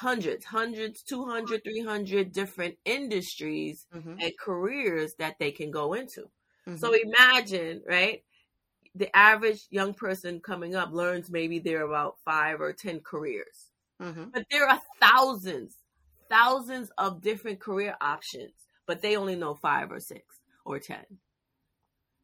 [0.00, 4.14] hundreds, hundreds, 200, 300 different industries mm-hmm.
[4.18, 6.22] and careers that they can go into.
[6.66, 6.76] Mm-hmm.
[6.76, 8.22] So imagine, right?
[8.94, 13.70] The average young person coming up learns maybe there are about five or 10 careers.
[14.02, 14.30] Mm-hmm.
[14.32, 15.76] But there are thousands,
[16.30, 18.54] thousands of different career options,
[18.86, 20.22] but they only know five or six
[20.64, 20.96] or 10.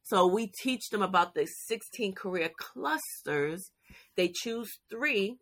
[0.07, 3.73] So we teach them about the 16 career clusters.
[4.16, 5.38] They choose three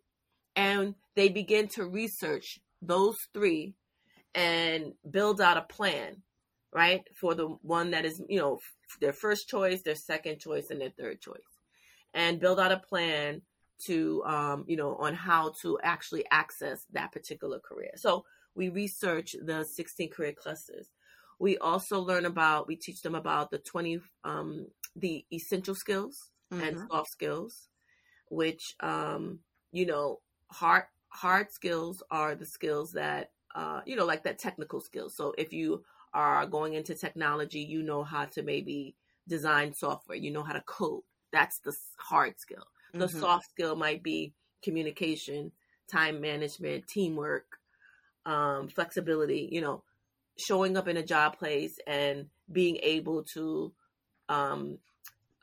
[0.55, 3.75] and they begin to research those three
[4.33, 6.23] and build out a plan,
[6.73, 7.01] right?
[7.21, 8.57] For the one that is, you know,
[8.99, 11.37] their first choice, their second choice, and their third choice.
[12.15, 13.43] And build out a plan
[13.85, 17.91] to, um, you know, on how to actually access that particular career.
[17.97, 18.25] So
[18.55, 20.87] we research the 16 career clusters.
[21.39, 26.63] We also learn about, we teach them about the 20, um, the essential skills mm-hmm.
[26.63, 27.67] and soft skills,
[28.29, 29.39] which, um,
[29.71, 34.79] you know, hard, hard skills are the skills that, uh, you know, like that technical
[34.79, 35.15] skills.
[35.15, 38.95] So if you are going into technology, you know how to maybe
[39.27, 41.03] design software, you know how to code.
[41.31, 42.65] that's the hard skill.
[42.93, 43.19] The mm-hmm.
[43.19, 45.51] soft skill might be communication,
[45.89, 47.45] time management, teamwork,
[48.25, 49.83] um, flexibility, you know,
[50.37, 53.73] showing up in a job place and being able to
[54.29, 54.77] um,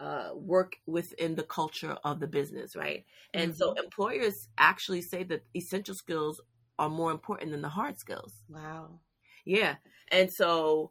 [0.00, 3.04] uh, work within the culture of the business, right?
[3.32, 3.58] And mm-hmm.
[3.58, 6.40] so employers actually say that essential skills
[6.78, 8.34] are more important than the hard skills.
[8.48, 9.00] Wow.
[9.44, 9.76] Yeah.
[10.10, 10.90] And so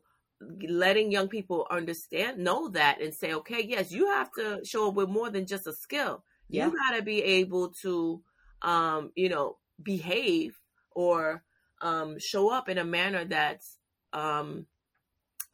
[0.67, 4.95] letting young people understand, know that, and say, okay, yes, you have to show up
[4.95, 6.23] with more than just a skill.
[6.49, 6.67] Yeah.
[6.67, 8.21] You got to be able to,
[8.61, 10.57] um, you know, behave
[10.91, 11.43] or
[11.81, 13.77] um, show up in a manner that's
[14.13, 14.65] um,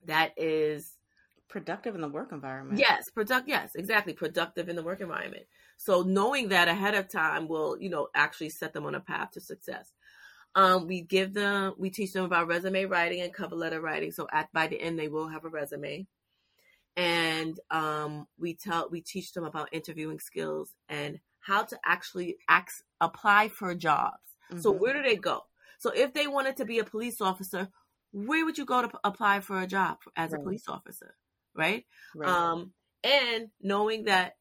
[0.05, 0.95] that is
[1.49, 2.79] productive in the work environment.
[2.79, 3.47] Yes, product.
[3.47, 5.45] Yes, exactly, productive in the work environment.
[5.77, 9.31] So knowing that ahead of time will, you know, actually set them on a path
[9.31, 9.91] to success.
[10.55, 14.11] Um, we give them, we teach them about resume writing and cover letter writing.
[14.11, 16.07] So at by the end, they will have a resume,
[16.95, 22.83] and um, we tell, we teach them about interviewing skills and how to actually act,
[22.99, 24.17] apply for jobs.
[24.51, 24.61] Mm-hmm.
[24.61, 25.43] So where do they go?
[25.77, 27.69] So if they wanted to be a police officer,
[28.25, 30.39] where would you go to p- apply for a job as right.
[30.39, 31.15] a police officer?
[31.55, 31.85] Right?
[32.15, 32.29] right?
[32.29, 32.71] Um,
[33.03, 34.35] and knowing that,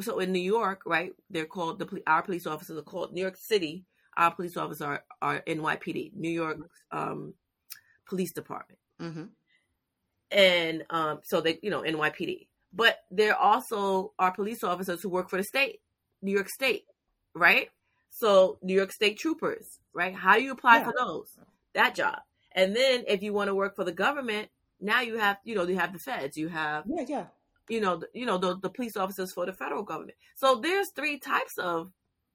[0.00, 3.36] so in New York, right, they're called the our police officers are called New York
[3.36, 3.84] City.
[4.16, 6.58] Our police officers are, are NYPD, New York
[6.90, 7.34] um,
[8.08, 9.24] Police Department, mm-hmm.
[10.30, 12.46] and um, so they, you know, NYPD.
[12.72, 15.80] But there also are police officers who work for the state,
[16.22, 16.84] New York State,
[17.34, 17.68] right?
[18.10, 20.14] So New York State Troopers, right?
[20.14, 20.84] How do you apply yeah.
[20.84, 21.36] for those?
[21.74, 22.18] That job.
[22.52, 24.48] And then if you want to work for the government,
[24.80, 27.24] now you have, you know, you have the feds, you have, yeah, yeah,
[27.68, 30.18] you know, the, you know, the, the police officers for the federal government.
[30.34, 31.92] So there's three types of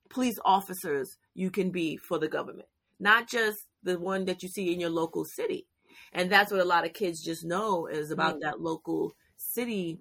[0.10, 2.70] police officers you can be for the government,
[3.00, 5.68] not just the one that you see in your local city.
[6.14, 8.42] And that's what a lot of kids just know is about mm.
[8.42, 10.00] that local city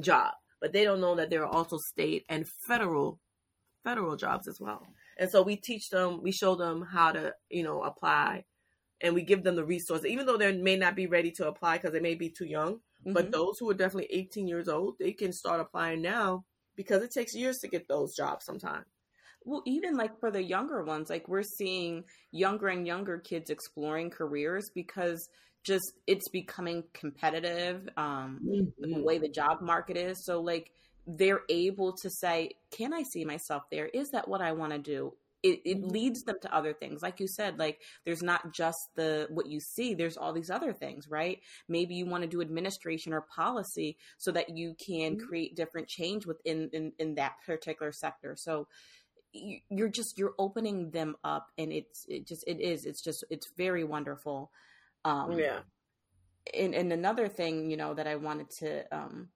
[0.00, 3.18] job, but they don't know that there are also state and federal
[3.82, 4.82] federal jobs as well.
[5.18, 8.44] And so we teach them, we show them how to, you know, apply
[9.00, 11.76] and we give them the resources, even though they may not be ready to apply
[11.76, 12.74] because they may be too young.
[12.74, 13.12] Mm-hmm.
[13.12, 16.44] But those who are definitely 18 years old, they can start applying now
[16.76, 18.86] because it takes years to get those jobs sometimes.
[19.44, 24.10] Well, even like for the younger ones, like we're seeing younger and younger kids exploring
[24.10, 25.28] careers because
[25.62, 28.92] just it's becoming competitive um mm-hmm.
[28.92, 30.70] the way the job market is so like
[31.06, 33.86] they're able to say, Can I see myself there?
[33.86, 35.14] Is that what I want to do?
[35.42, 35.90] It, it, mm-hmm.
[35.90, 37.02] leads them to other things.
[37.02, 40.72] Like you said like there's not just the what you see there's all these other
[40.72, 41.40] things right?
[41.68, 45.26] Maybe you want to do administration or policy so that you can mm-hmm.
[45.26, 48.34] create different change within in, in that particular sector.
[48.36, 48.66] So
[49.32, 53.50] you're just you're opening them up and it's it just it is it's just it's
[53.56, 54.50] very wonderful.
[55.04, 55.60] Um yeah.
[56.54, 59.28] and, and another thing you know that i wanted to um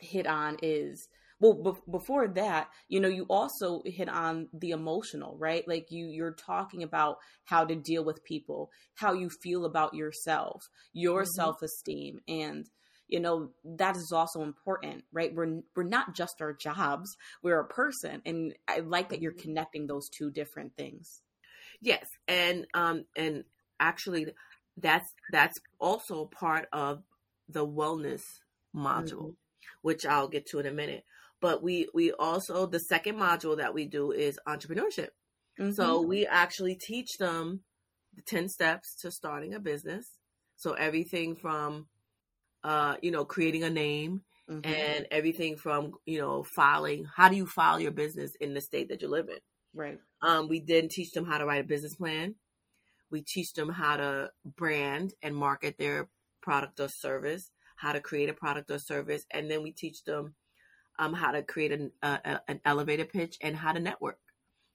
[0.00, 1.08] hit on is
[1.40, 6.06] well be- before that you know you also hit on the emotional right like you
[6.06, 11.30] you're talking about how to deal with people how you feel about yourself your mm-hmm.
[11.36, 12.66] self-esteem and
[13.08, 17.68] you know that is also important right we're we're not just our jobs we're a
[17.68, 19.42] person and i like that you're mm-hmm.
[19.42, 21.20] connecting those two different things
[21.80, 23.44] yes and um and
[23.78, 24.26] actually
[24.78, 27.02] that's that's also part of
[27.48, 28.22] the wellness
[28.74, 29.30] module mm-hmm
[29.82, 31.04] which I'll get to in a minute.
[31.40, 35.08] But we we also the second module that we do is entrepreneurship.
[35.60, 35.72] Mm-hmm.
[35.72, 37.60] So we actually teach them
[38.14, 40.06] the 10 steps to starting a business.
[40.56, 41.86] So everything from
[42.64, 44.68] uh, you know, creating a name mm-hmm.
[44.68, 48.88] and everything from, you know, filing, how do you file your business in the state
[48.88, 49.38] that you live in?
[49.72, 49.98] Right.
[50.20, 52.34] Um, we then teach them how to write a business plan.
[53.10, 56.08] We teach them how to brand and market their
[56.42, 60.34] product or service how to create a product or service, and then we teach them
[60.98, 64.18] um, how to create an, uh, an elevator pitch and how to network,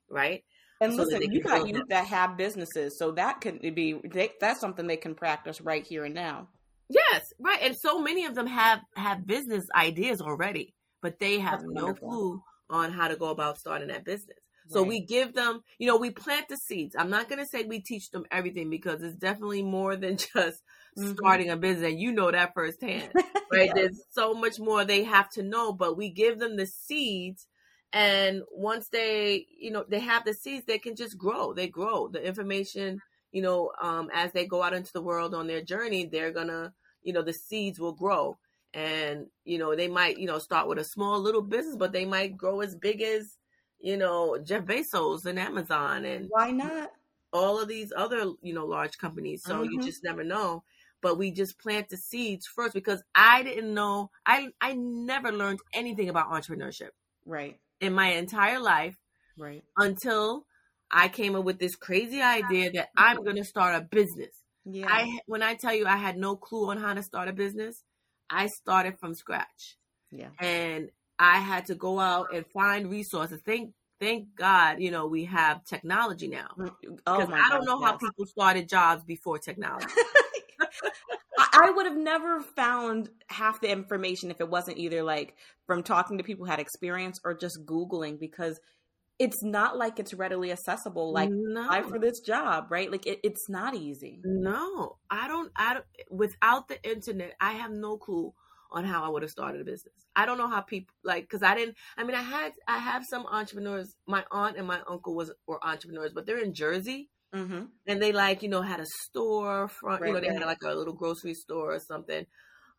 [0.09, 0.43] right?
[0.81, 4.59] And so listen, you got youth that have businesses, so that could be they, that's
[4.59, 6.47] something they can practice right here and now.
[6.89, 7.59] Yes, right.
[7.61, 11.85] And so many of them have have business ideas already, but they have that's no
[11.85, 12.09] wonderful.
[12.09, 14.37] clue on how to go about starting that business.
[14.67, 14.89] So right.
[14.89, 16.95] we give them, you know, we plant the seeds.
[16.97, 20.61] I'm not going to say we teach them everything because it's definitely more than just
[20.97, 21.13] mm-hmm.
[21.13, 21.91] starting a business.
[21.91, 23.11] And you know that firsthand,
[23.51, 23.71] right?
[23.73, 27.47] There's so much more they have to know, but we give them the seeds.
[27.93, 31.53] And once they, you know, they have the seeds, they can just grow.
[31.53, 32.07] They grow.
[32.07, 36.05] The information, you know, um, as they go out into the world on their journey,
[36.05, 38.37] they're gonna, you know, the seeds will grow.
[38.73, 42.05] And, you know, they might, you know, start with a small little business, but they
[42.05, 43.35] might grow as big as,
[43.81, 46.91] you know, Jeff Bezos and Amazon and why not?
[47.33, 49.43] All of these other, you know, large companies.
[49.43, 49.71] So mm-hmm.
[49.71, 50.63] you just never know.
[51.01, 55.59] but we just plant the seeds first because I didn't know I I never learned
[55.73, 56.89] anything about entrepreneurship.
[57.25, 57.59] Right.
[57.79, 58.95] In my entire life.
[59.37, 59.63] Right.
[59.77, 60.45] Until
[60.91, 64.35] I came up with this crazy idea that I'm going to start a business.
[64.65, 64.87] Yeah.
[64.87, 67.83] I when I tell you I had no clue on how to start a business,
[68.29, 69.77] I started from scratch.
[70.11, 70.29] Yeah.
[70.39, 70.89] And
[71.21, 73.39] I had to go out and find resources.
[73.45, 76.47] Thank thank God, you know, we have technology now.
[76.57, 79.85] Mm, Because Oh I don't know how people started jobs before technology.
[81.53, 85.35] I would have never found half the information if it wasn't either like
[85.67, 88.59] from talking to people who had experience or just Googling because
[89.19, 91.13] it's not like it's readily accessible.
[91.13, 91.65] Like no.
[91.65, 92.91] apply for this job, right?
[92.91, 94.21] Like it, it's not easy.
[94.23, 95.51] No, I don't.
[95.55, 95.85] I don't.
[96.09, 98.33] Without the internet, I have no clue
[98.71, 99.93] on how I would have started a business.
[100.15, 101.75] I don't know how people like because I didn't.
[101.97, 103.95] I mean, I had I have some entrepreneurs.
[104.07, 107.61] My aunt and my uncle was were entrepreneurs, but they're in Jersey Mm-hmm.
[107.87, 110.05] and they like you know had a store front.
[110.05, 110.37] you know, they right.
[110.39, 112.25] had like a little grocery store or something.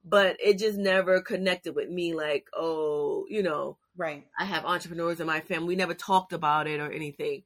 [0.04, 2.12] But it just never connected with me.
[2.12, 4.26] Like, oh, you know, Right.
[4.38, 5.68] I have entrepreneurs in my family.
[5.68, 7.44] We never talked about it or anything.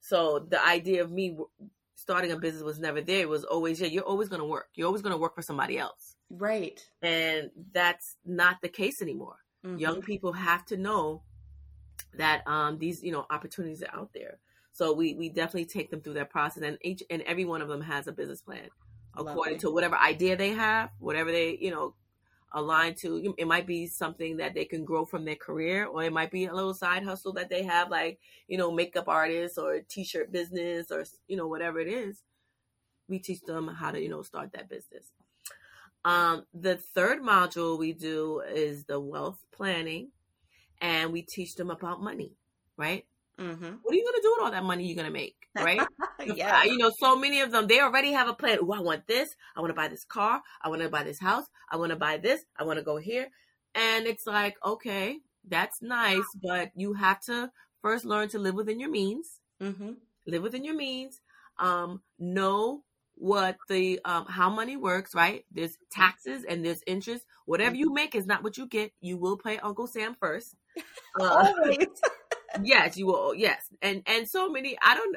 [0.00, 1.36] So the idea of me
[2.04, 3.20] starting a business was never there.
[3.20, 4.68] It was always, yeah, you're always going to work.
[4.74, 6.16] You're always going to work for somebody else.
[6.28, 6.78] Right.
[7.00, 9.36] And that's not the case anymore.
[9.64, 9.80] Mhm.
[9.80, 11.22] Young people have to know
[12.18, 14.38] that um, these, you know, opportunities are out there.
[14.72, 17.68] So we, we definitely take them through that process and each and every one of
[17.68, 18.68] them has a business plan
[19.16, 19.58] according Lovely.
[19.60, 21.94] to whatever idea they have, whatever they, you know,
[22.54, 23.34] align to.
[23.36, 26.46] It might be something that they can grow from their career, or it might be
[26.46, 30.32] a little side hustle that they have, like, you know, makeup artists or t shirt
[30.32, 32.22] business or, you know, whatever it is.
[33.08, 35.10] We teach them how to, you know, start that business.
[36.04, 40.12] Um, the third module we do is the wealth planning,
[40.80, 42.36] and we teach them about money,
[42.76, 43.04] right?
[43.40, 43.74] Mm-hmm.
[43.82, 45.80] What are you going to do with all that money you're going to make, right?
[46.24, 46.64] yeah.
[46.64, 48.58] You know, so many of them, they already have a plan.
[48.62, 49.34] Oh, I want this.
[49.56, 50.42] I want to buy this car.
[50.62, 51.44] I want to buy this house.
[51.70, 52.44] I want to buy this.
[52.56, 53.28] I want to go here.
[53.74, 55.18] And it's like, okay,
[55.48, 57.50] that's nice, but you have to
[57.82, 59.40] first learn to live within your means.
[59.60, 59.92] Mm-hmm.
[60.26, 61.20] Live within your means.
[61.58, 62.82] Um, know
[63.16, 65.44] what the um how money works, right?
[65.52, 67.24] There's taxes and there's interest.
[67.46, 68.92] Whatever you make is not what you get.
[69.00, 70.54] You will pay Uncle Sam first.
[71.20, 71.52] Uh.
[72.62, 73.34] Yes, you will.
[73.34, 74.76] Yes, and and so many.
[74.82, 75.16] I don't.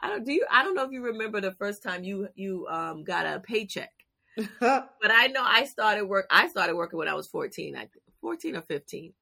[0.00, 0.24] I don't.
[0.24, 0.46] Do you?
[0.50, 3.92] I don't know if you remember the first time you you um got a paycheck,
[4.60, 6.26] but I know I started work.
[6.30, 7.76] I started working when I was fourteen.
[7.76, 7.88] I
[8.20, 9.12] fourteen or fifteen,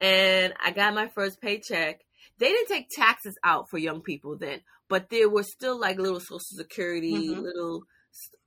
[0.00, 2.02] and I got my first paycheck.
[2.38, 6.20] They didn't take taxes out for young people then, but there was still like little
[6.20, 7.42] social security, Mhm.
[7.42, 7.84] little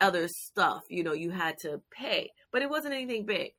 [0.02, 0.84] other stuff.
[0.90, 3.54] You know, you had to pay, but it wasn't anything big.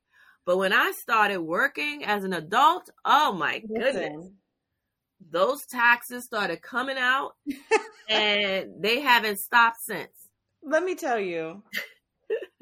[0.45, 4.37] But when I started working as an adult, oh my goodness Listen,
[5.29, 7.33] those taxes started coming out
[8.09, 10.11] and they haven't stopped since.
[10.63, 11.63] let me tell you.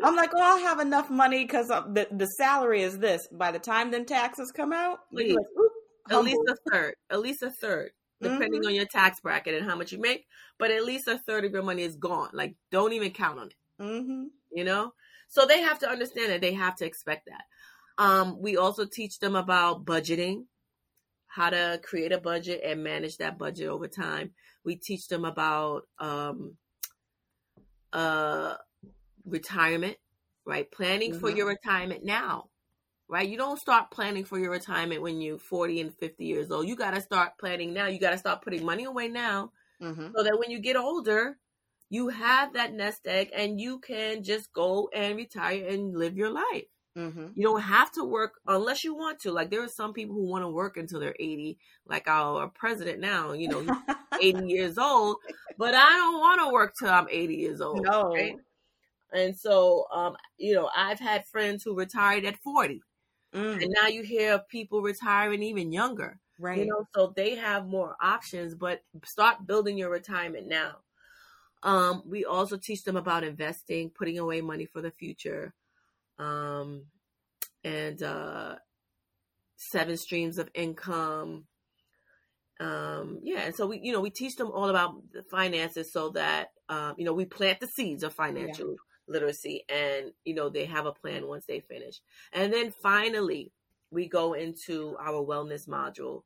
[0.04, 3.28] I'm like, oh, I'll have enough money because the the salary is this.
[3.32, 5.36] By the time them taxes come out, Please.
[5.36, 5.72] like, oop,
[6.10, 7.92] At least a third, at least a third,
[8.22, 8.68] depending Mhm.
[8.68, 10.26] on your tax bracket and how much you make.
[10.58, 12.30] But at least a third of your money is gone.
[12.34, 13.56] Like, don't even count on it.
[13.80, 14.30] Mhm.
[14.52, 14.94] You know.
[15.28, 17.44] So they have to understand that they have to expect that.
[18.04, 20.46] Um, we also teach them about budgeting,
[21.30, 24.34] how to create a budget and manage that budget over time.
[24.66, 26.58] We teach them about um,
[27.94, 28.56] uh,
[29.26, 29.98] retirement,
[30.46, 30.72] right?
[30.72, 31.32] Planning for Mhm.
[31.32, 32.50] your retirement now,
[33.10, 33.30] right?
[33.30, 36.68] You don't start planning for your retirement when you're 40 and 50 years old.
[36.68, 37.88] You got to start planning now.
[37.88, 40.16] You got to start putting money away now Mhm.
[40.16, 41.40] so that when you get older,
[41.90, 46.32] you have that nest egg and you can just go and retire and live your
[46.32, 46.66] life.
[46.96, 47.36] Mhm.
[47.36, 49.32] You don't have to work unless you want to.
[49.32, 53.00] Like there are some people who want to work until they're 80, like our president
[53.00, 53.74] now, you know, he's
[54.20, 55.18] 80 years old,
[55.58, 57.90] but I don't want to work till I'm 80 years old.
[57.92, 58.04] No.
[58.18, 58.40] right?
[59.12, 62.82] And so, um, you know, I've had friends who retired at 40,
[63.34, 66.20] Mm, and now you hear of people retiring even younger.
[66.40, 66.60] right.
[66.60, 70.80] You know, so they have more options, but start building your retirement now.
[71.64, 75.54] Um, we also teach them about investing, putting away money for the future,
[76.20, 76.86] um,
[77.64, 78.56] and uh,
[79.56, 81.46] seven streams of income.
[82.60, 86.10] Um, yeah, and so we, you know, we teach them all about the finances so
[86.10, 88.76] that um, you know we plant the seeds of financial
[89.08, 92.02] literacy, and you know they have a plan once they finish.
[92.34, 93.54] And then finally,
[93.92, 96.24] we go into our wellness module,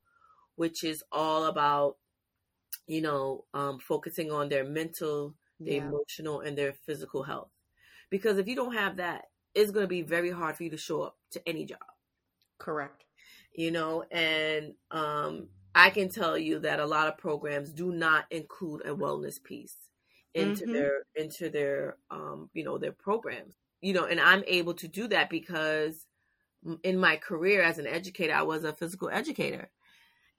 [0.56, 1.96] which is all about
[2.88, 5.88] you know um, focusing on their mental their yeah.
[5.88, 7.50] emotional and their physical health.
[8.10, 10.76] Because if you don't have that, it's going to be very hard for you to
[10.76, 11.78] show up to any job,
[12.58, 13.04] Correct.
[13.54, 14.04] you know.
[14.10, 18.94] And um, I can tell you that a lot of programs do not include a
[18.94, 19.76] wellness piece
[20.34, 20.72] into mm-hmm.
[20.72, 25.06] their into their um you know their programs you know and i'm able to do
[25.06, 26.06] that because
[26.82, 29.70] in my career as an educator i was a physical educator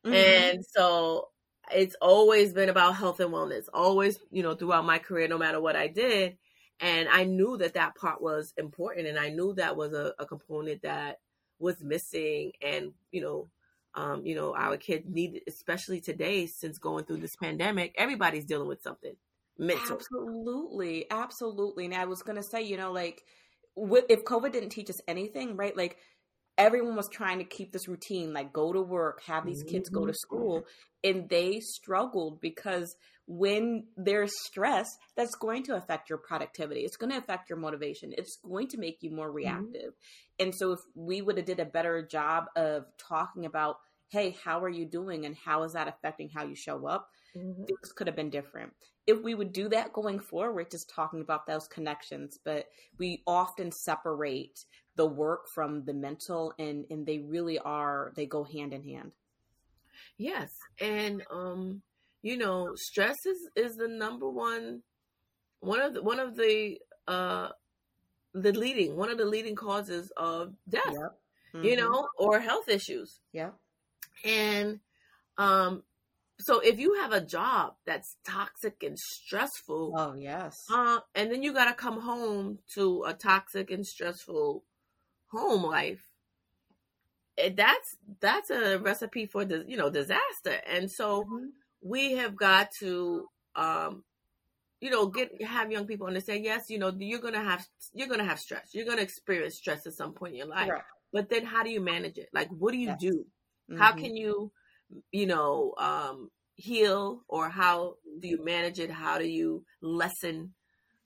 [0.06, 0.14] mm-hmm.
[0.14, 1.30] and so
[1.72, 5.62] it's always been about health and wellness always you know throughout my career no matter
[5.62, 6.38] what i did
[6.80, 10.26] and i knew that that part was important and i knew that was a, a
[10.26, 11.20] component that
[11.60, 13.50] was missing and you know
[13.98, 18.68] um, you know our kids need especially today since going through this pandemic everybody's dealing
[18.68, 19.16] with something
[19.58, 19.96] mental.
[19.96, 21.86] Absolutely, absolutely.
[21.86, 23.24] And I was gonna say, you know, like
[23.78, 25.76] if COVID didn't teach us anything, right?
[25.76, 25.98] Like
[26.58, 30.02] everyone was trying to keep this routine, like go to work, have these kids go
[30.06, 30.16] to mm-hmm.
[30.16, 30.66] school,
[31.04, 32.96] and they struggled because
[33.28, 36.82] when there's stress, that's going to affect your productivity.
[36.82, 38.14] It's going to affect your motivation.
[38.18, 39.36] It's going to make you more mm-hmm.
[39.36, 39.92] reactive.
[39.92, 40.46] Mm-hmm.
[40.46, 43.78] And so if we would have did a better job of talking about,
[44.10, 47.10] hey, how are you doing and how is that affecting how you show up?
[47.36, 47.64] Mm-hmm.
[47.64, 48.74] Things could have been different
[49.08, 52.66] if we would do that going forward, just talking about those connections, but
[52.98, 58.44] we often separate the work from the mental and and they really are they go
[58.44, 59.12] hand in hand.
[60.18, 60.52] Yes.
[60.80, 61.82] And um
[62.22, 64.82] you know, stress is is the number one
[65.60, 67.50] one of the one of the uh
[68.34, 70.84] the leading one of the leading causes of death.
[70.88, 71.20] Yep.
[71.56, 71.64] Mm-hmm.
[71.64, 73.20] You know, or health issues.
[73.32, 73.52] Yeah.
[74.24, 74.80] And
[75.38, 75.84] um
[76.40, 81.44] so if you have a job that's toxic and stressful, oh yes, uh, and then
[81.44, 84.64] you got to come home to a toxic and stressful
[85.28, 86.04] home life,
[87.38, 90.60] eh, that's that's a recipe for the you know disaster.
[90.68, 91.46] And so mm-hmm.
[91.82, 94.04] we have got to, um,
[94.82, 96.44] you know, get have young people understand.
[96.44, 98.72] Yes, you know, you're gonna have you're gonna have stress.
[98.74, 100.70] You're gonna experience stress at some point in your life.
[100.70, 100.82] Right.
[101.14, 102.28] But then, how do you manage it?
[102.34, 103.00] Like, what do you yes.
[103.00, 103.26] do?
[103.72, 103.78] Mm-hmm.
[103.82, 104.52] How can you
[105.12, 108.90] you know, um, heal or how do you manage it?
[108.90, 110.54] How do you lessen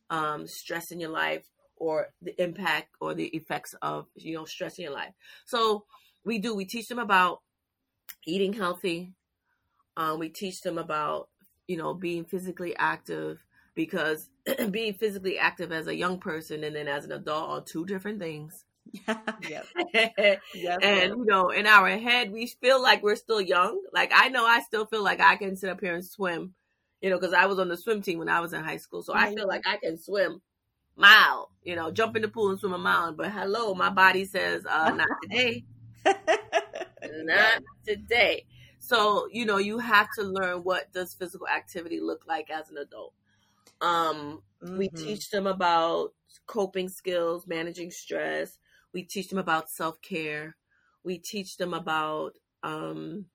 [0.10, 4.78] um, stress in your life or the impact or the effects of, you know, stress
[4.78, 5.14] in your life?
[5.46, 5.86] So
[6.24, 7.42] we do, we teach them about
[8.26, 9.14] eating healthy.
[9.98, 11.30] Um, we teach them about,
[11.68, 13.40] you know, being physically active
[13.76, 14.30] because
[14.72, 18.20] being physically active as a young person and then as an adult are two different
[18.20, 18.66] things.
[19.50, 19.66] yep.
[20.54, 20.80] yep.
[20.82, 23.82] And you know, in our head, we feel like we're still young.
[23.94, 26.54] Like I know I still feel like I can sit up here and swim,
[27.02, 29.04] you know, because I was on the swim team when I was in high school.
[29.04, 30.42] So I feel like I can swim
[30.96, 33.14] mile, you know, jump in the pool and swim a mile.
[33.14, 35.64] But hello, my body says, uh, not today.
[36.06, 38.46] not today.
[38.80, 42.78] So, you know, you have to learn what does physical activity look like as an
[42.78, 43.14] adult.
[43.82, 44.78] Um, mm-hmm.
[44.78, 46.14] we teach them about
[46.48, 48.58] coping skills, managing stress,
[48.94, 50.56] we teach them about self care.
[51.04, 52.34] We teach them about
[52.64, 53.26] um,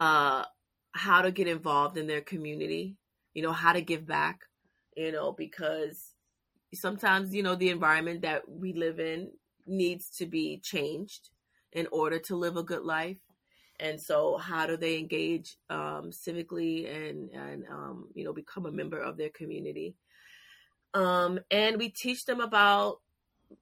[0.00, 0.44] uh,
[0.92, 2.96] how to get involved in their community,
[3.34, 4.40] you know, how to give back,
[4.96, 6.12] you know, because
[6.74, 9.30] sometimes, you know, the environment that we live in
[9.66, 11.30] needs to be changed
[11.72, 13.18] in order to live a good life.
[13.78, 18.72] And so, how do they engage um, civically and and um, you know become a
[18.72, 19.96] member of their community?
[20.94, 23.00] Um, and we teach them about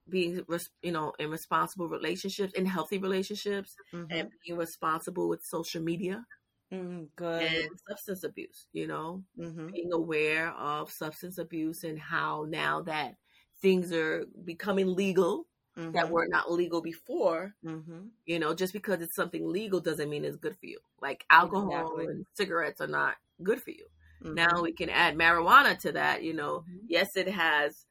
[0.09, 0.41] being
[0.83, 4.11] you know in responsible relationships in healthy relationships mm-hmm.
[4.11, 6.25] and being responsible with social media
[6.73, 9.69] mm, good and substance abuse you know mm-hmm.
[9.69, 13.15] being aware of substance abuse and how now that
[13.61, 15.93] things are becoming legal mm-hmm.
[15.93, 18.07] that were not legal before mm-hmm.
[18.27, 21.71] you know just because it's something legal doesn't mean it's good for you like alcohol
[21.71, 22.07] exactly.
[22.07, 23.87] and cigarettes are not good for you
[24.23, 24.63] now mm-hmm.
[24.63, 27.85] we can add marijuana to that you know yes it has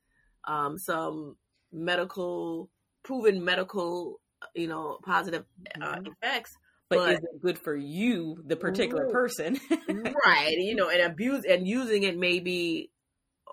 [0.45, 1.37] um, some
[1.73, 2.69] medical
[3.03, 4.19] proven medical
[4.55, 5.45] you know positive
[5.81, 6.07] uh, mm-hmm.
[6.07, 6.55] effects
[6.89, 9.59] but, but, is it good for you the particular person
[10.25, 12.91] right you know and abuse and using it maybe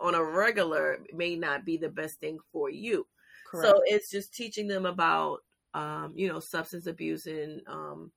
[0.01, 3.07] on a regular may not be the best thing for you
[3.51, 3.69] Correct.
[3.69, 5.39] so it's just teaching them about
[5.75, 8.11] um, you know substance abuse and um,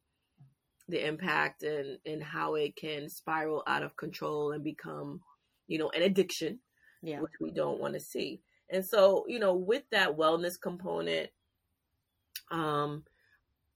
[0.87, 5.21] the impact and and how it can spiral out of control and become
[5.67, 6.59] you know an addiction
[7.01, 7.19] yeah.
[7.19, 11.29] which we don't want to see and so, you know, with that wellness component,
[12.51, 13.03] um,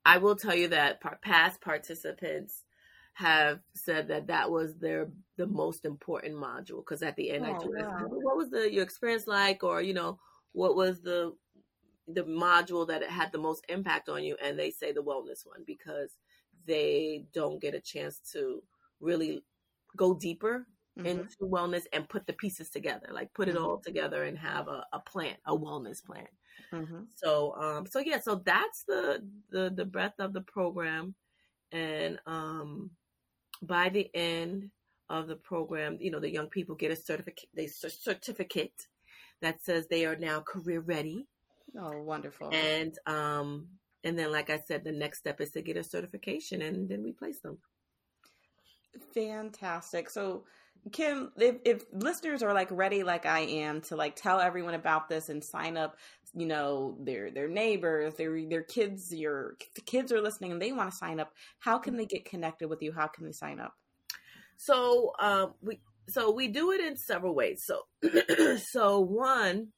[0.06, 2.64] I will tell you that past participants
[3.14, 7.56] have said that that was their the most important module because at the end oh,
[7.56, 8.04] I told wow.
[8.08, 10.20] what was the your experience like or you know
[10.52, 11.36] what was the
[12.08, 15.64] the module that had the most impact on you and they say the wellness one
[15.66, 16.12] because
[16.68, 18.62] they don't get a chance to
[19.00, 19.44] really
[19.96, 20.68] go deeper
[20.98, 21.06] mm-hmm.
[21.06, 23.66] into wellness and put the pieces together, like put it mm-hmm.
[23.66, 26.28] all together and have a, a plan, a wellness plan.
[26.74, 27.02] Mm-hmm.
[27.16, 31.16] So, um, so yeah, so that's the, the, the breadth of the program.
[31.72, 32.92] And, um,
[33.62, 34.70] by the end,
[35.10, 38.88] of the program, you know, the young people get a certificate, they certificate
[39.42, 41.28] that says they are now career ready.
[41.80, 42.50] Oh, wonderful!
[42.54, 43.68] And um,
[44.04, 47.04] and then, like I said, the next step is to get a certification, and then
[47.04, 47.58] we place them.
[49.14, 50.10] Fantastic.
[50.10, 50.46] So,
[50.92, 55.10] Kim, if, if listeners are like ready, like I am, to like tell everyone about
[55.10, 55.98] this and sign up,
[56.34, 60.92] you know, their their neighbors, their their kids, your kids are listening, and they want
[60.92, 61.34] to sign up.
[61.60, 62.92] How can they get connected with you?
[62.92, 63.74] How can they sign up?
[64.58, 65.80] So, um, we
[66.10, 67.66] so we do it in several ways.
[67.66, 69.70] So, so one,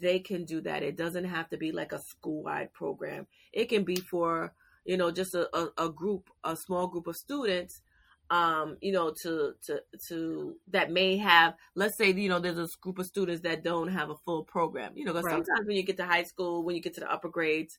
[0.00, 0.82] they can do that.
[0.82, 3.26] It doesn't have to be like a school wide program.
[3.52, 4.52] It can be for,
[4.84, 7.82] you know, just a, a, a, group, a small group of students
[8.30, 12.68] um, you know, to to to that may have, let's say, you know, there's a
[12.80, 14.92] group of students that don't have a full program.
[14.96, 15.32] You know, because right.
[15.32, 17.78] sometimes when you get to high school, when you get to the upper grades,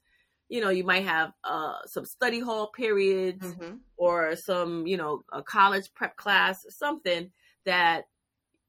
[0.50, 3.76] you know, you might have uh, some study hall periods mm-hmm.
[3.98, 7.32] or some, you know, a college prep class, something
[7.66, 8.08] that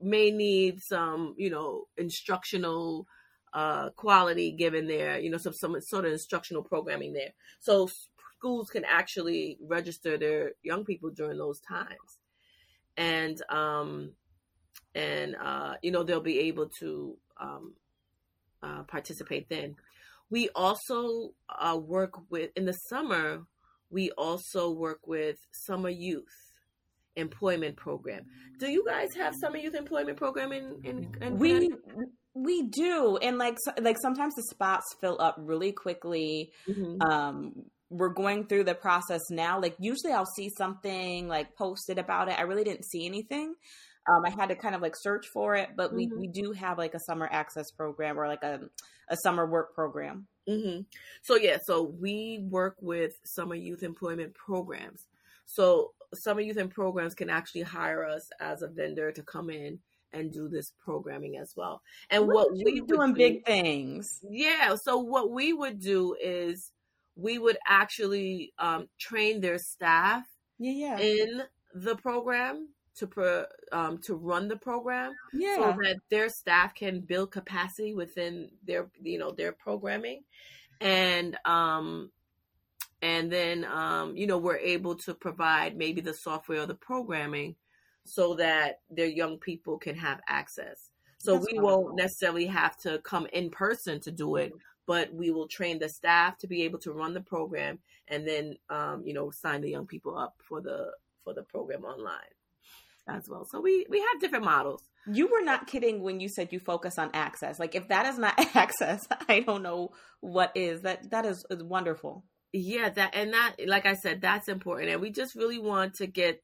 [0.01, 3.07] may need some, you know, instructional
[3.53, 7.33] uh, quality given there, you know, some some sort of instructional programming there.
[7.61, 7.89] So
[8.39, 12.19] schools can actually register their young people during those times,
[12.97, 14.13] and um,
[14.95, 17.75] and uh, you know they'll be able to um,
[18.63, 19.77] uh, participate then.
[20.29, 23.43] We also uh, work with in the summer.
[23.91, 26.25] We also work with summer youth
[27.15, 28.25] employment program.
[28.59, 31.71] Do you guys have summer youth employment program in in, in we
[32.35, 37.01] we do and like like sometimes the spots fill up really quickly mm-hmm.
[37.01, 37.53] um
[37.91, 39.61] we're going through the process now.
[39.61, 42.39] Like usually I'll see something like posted about it.
[42.39, 43.55] I really didn't see anything.
[44.09, 46.21] Um, I had to kind of like search for it, but we, mm-hmm.
[46.21, 48.61] we do have like a summer access program or like a,
[49.09, 50.27] a summer work program.
[50.49, 50.83] Mm-hmm.
[51.23, 55.07] So yeah, so we work with summer youth employment programs.
[55.45, 59.81] So summer youth and programs can actually hire us as a vendor to come in
[60.13, 61.83] and do this programming as well.
[62.11, 64.21] And what, what we doing do, big things.
[64.29, 64.77] Yeah.
[64.83, 66.73] So what we would do is
[67.17, 70.25] we would actually um, train their staff
[70.59, 70.99] yeah, yeah.
[70.99, 71.43] in
[71.75, 75.57] the program to pro, um, to run the program yeah.
[75.57, 80.23] so that their staff can build capacity within their you know their programming
[80.81, 82.11] and um
[83.03, 87.55] and then um you know we're able to provide maybe the software or the programming
[88.05, 91.85] so that their young people can have access so That's we wonderful.
[91.85, 94.53] won't necessarily have to come in person to do it
[94.87, 97.79] but we will train the staff to be able to run the program
[98.09, 100.93] and then um, you know sign the young people up for the
[101.25, 102.33] for the program online
[103.09, 103.45] as well.
[103.45, 104.83] So we we have different models.
[105.07, 107.59] You were not kidding when you said you focus on access.
[107.59, 110.83] Like if that is not access i don't know what is.
[110.83, 112.25] That that is, is wonderful.
[112.53, 114.91] Yeah that and that like i said that's important.
[114.91, 116.43] And we just really want to get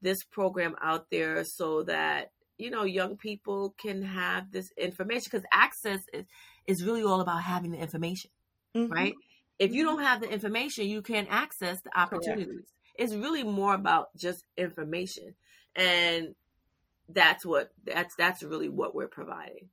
[0.00, 5.46] this program out there so that you know young people can have this information because
[5.52, 6.26] access is
[6.66, 8.30] is really all about having the information,
[8.74, 8.92] mm-hmm.
[8.92, 9.14] right?
[9.58, 12.46] If you don't have the information, you can't access the opportunities.
[12.46, 12.68] Correct.
[12.96, 15.34] It's really more about just information.
[15.74, 16.34] And
[17.08, 19.68] that's what that's that's really what we're providing.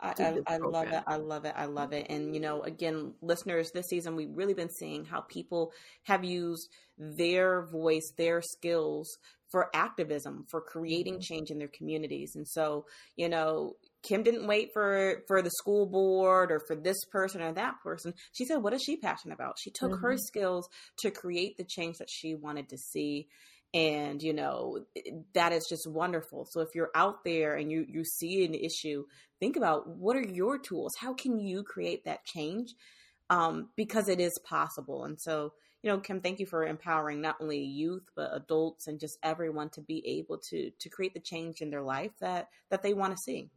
[0.00, 1.02] I, I, I, love it.
[1.06, 1.54] I love it.
[1.56, 2.06] I love it.
[2.10, 6.68] And, you know, again, listeners, this season, we've really been seeing how people have used
[6.98, 9.16] their voice, their skills
[9.50, 11.22] for activism, for creating mm-hmm.
[11.22, 12.34] change in their communities.
[12.34, 12.86] And so,
[13.16, 17.52] you know, Kim didn't wait for for the school board or for this person or
[17.52, 18.14] that person.
[18.32, 20.02] She said, "What is she passionate about?" She took mm-hmm.
[20.02, 23.28] her skills to create the change that she wanted to see,
[23.74, 24.78] and you know
[25.34, 29.04] that is just wonderful so if you're out there and you you see an issue
[29.40, 32.68] think about what are your tools how can you create that change
[33.30, 35.52] um, because it is possible and so
[35.82, 39.68] you know kim thank you for empowering not only youth but adults and just everyone
[39.68, 43.12] to be able to to create the change in their life that that they want
[43.12, 43.50] to see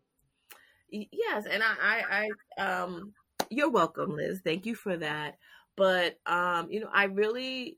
[0.89, 2.27] yes and i i,
[2.57, 3.13] I um
[3.49, 5.38] you're welcome liz thank you for that
[5.75, 7.77] but um you know i really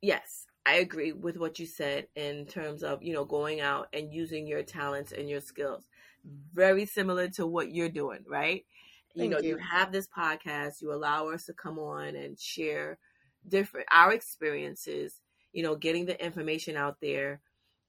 [0.00, 4.12] yes I agree with what you said in terms of, you know, going out and
[4.12, 5.86] using your talents and your skills.
[6.52, 8.64] Very similar to what you're doing, right?
[9.16, 9.48] Thank you know, you.
[9.48, 12.98] you have this podcast, you allow us to come on and share
[13.48, 15.20] different our experiences,
[15.52, 17.40] you know, getting the information out there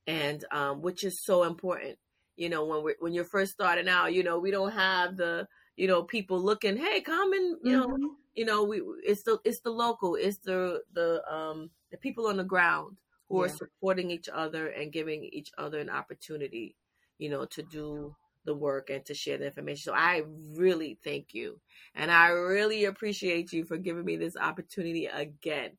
[0.08, 1.98] and um which is so important.
[2.36, 5.48] You know, when we when you're first starting out, you know, we don't have the,
[5.76, 8.02] you know, people looking, "Hey, come and, you mm-hmm.
[8.02, 12.28] know, you know, we it's the it's the local, it's the the um the people
[12.28, 12.98] on the ground
[13.30, 13.46] who yeah.
[13.46, 16.76] are supporting each other and giving each other an opportunity,
[17.18, 18.16] you know, to do
[18.46, 19.84] the work and to share the information.
[19.84, 20.24] So I
[20.56, 21.60] really thank you.
[21.96, 25.72] And I really appreciate you for giving me this opportunity again.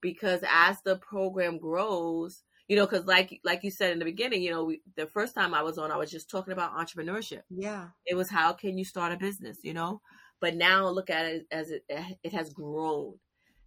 [0.00, 4.42] Because as the program grows, you know, because like like you said in the beginning,
[4.42, 7.42] you know, we, the first time I was on, I was just talking about entrepreneurship.
[7.50, 10.00] Yeah, it was how can you start a business, you know.
[10.40, 11.84] But now look at it as it
[12.22, 13.14] it has grown,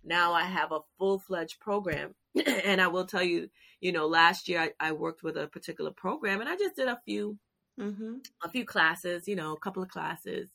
[0.04, 2.16] now I have a full fledged program.
[2.46, 3.50] and I will tell you,
[3.82, 6.88] you know, last year I, I, worked with a particular program and I just did
[6.88, 7.38] a few,
[7.78, 8.20] mm-hmm.
[8.42, 10.50] a few classes, you know, a couple of classes.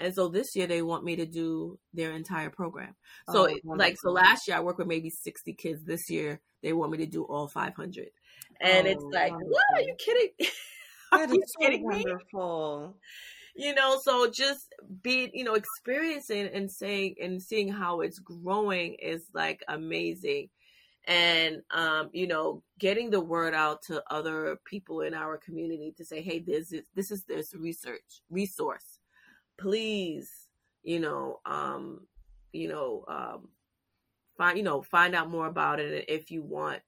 [0.00, 2.94] And so this year they want me to do their entire program.
[3.30, 5.84] So oh, like, so last year I worked with maybe 60 kids.
[5.84, 8.08] This year they want me to do all 500.
[8.60, 9.50] And oh, it's like, wonderful.
[9.50, 9.64] what?
[9.74, 10.28] Are you kidding?
[11.12, 12.88] Are you so wonderful.
[12.88, 13.00] Me?
[13.54, 18.94] you know so just being you know experiencing and saying and seeing how it's growing
[18.94, 20.48] is like amazing
[21.06, 26.04] and um you know getting the word out to other people in our community to
[26.04, 28.89] say hey this is this is this research resource
[29.60, 30.30] please
[30.82, 32.00] you know um
[32.52, 33.48] you know um
[34.36, 36.80] find you know find out more about it and if you want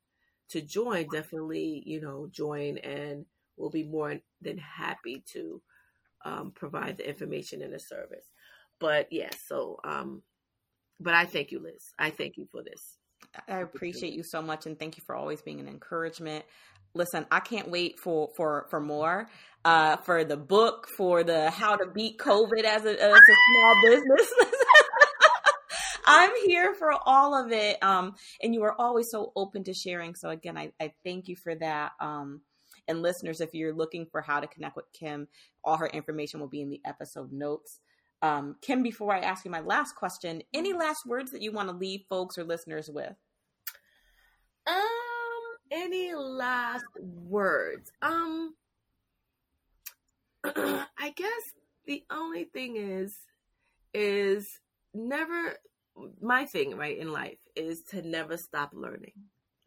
[0.49, 3.25] to join definitely you know join and
[3.57, 5.61] we'll be more than happy to
[6.25, 8.27] um, provide the information and the service.
[8.81, 10.23] But yes, so um,
[11.01, 11.93] but I thank you, Liz.
[11.99, 12.99] I thank you for this.
[13.49, 16.45] I appreciate you so much, and thank you for always being an encouragement.
[16.95, 19.29] Listen, I can't wait for for for more.
[19.65, 23.81] Uh, for the book, for the how to beat COVID as a, as a small
[23.85, 24.33] business.
[26.05, 27.83] I'm here for all of it.
[27.83, 30.15] Um, and you are always so open to sharing.
[30.15, 31.93] So again, I, I thank you for that.
[32.01, 32.41] Um,
[32.89, 35.29] and listeners, if you're looking for how to connect with Kim,
[35.65, 37.79] all her information will be in the episode notes.
[38.23, 41.69] Um, Kim, before I ask you my last question, any last words that you want
[41.69, 43.15] to leave folks or listeners with?
[44.67, 44.77] Um,
[45.73, 47.91] any last words?
[48.01, 48.55] Um,
[50.45, 51.53] I guess
[51.87, 53.17] the only thing is,
[53.93, 54.61] is
[54.95, 55.57] never
[56.21, 59.13] my thing right in life is to never stop learning.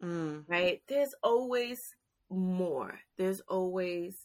[0.02, 0.44] Mm.
[0.48, 0.82] Right?
[0.88, 1.94] There's always
[2.30, 2.98] more.
[3.16, 4.16] There's always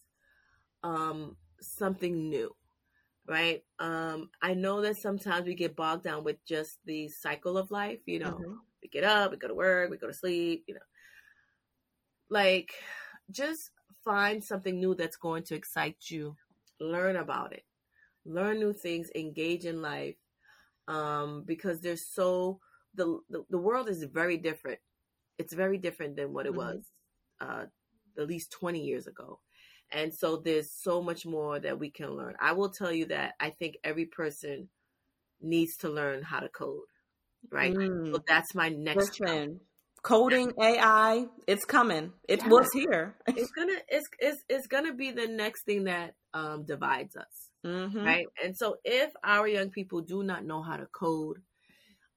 [0.83, 2.55] um, something new,
[3.31, 3.63] right?
[3.79, 7.99] Um, I know that sometimes we get bogged down with just the cycle of life.
[8.05, 8.53] You know, mm-hmm.
[8.83, 10.65] we get up, we go to work, we go to sleep.
[10.67, 10.81] You know,
[12.29, 12.73] like
[13.31, 13.71] just
[14.03, 16.35] find something new that's going to excite you.
[16.81, 17.63] Learn about it.
[18.25, 19.09] Learn new things.
[19.15, 20.17] Engage in life.
[20.89, 22.59] Um, because there's so
[22.95, 24.79] the, the, the world is very different.
[25.37, 26.75] It's very different than what it mm-hmm.
[26.75, 26.91] was
[27.39, 27.65] uh,
[28.17, 29.39] at least 20 years ago.
[29.91, 32.35] And so there's so much more that we can learn.
[32.39, 34.69] I will tell you that I think every person
[35.41, 36.79] needs to learn how to code,
[37.51, 37.73] right?
[37.73, 38.13] Mm.
[38.13, 39.59] So that's my next Listen,
[40.01, 42.13] coding AI, it's coming.
[42.27, 42.47] It yeah.
[42.47, 43.15] was here.
[43.27, 48.03] it's gonna it's, it's it's gonna be the next thing that um, divides us, mm-hmm.
[48.03, 48.27] right?
[48.43, 51.41] And so if our young people do not know how to code,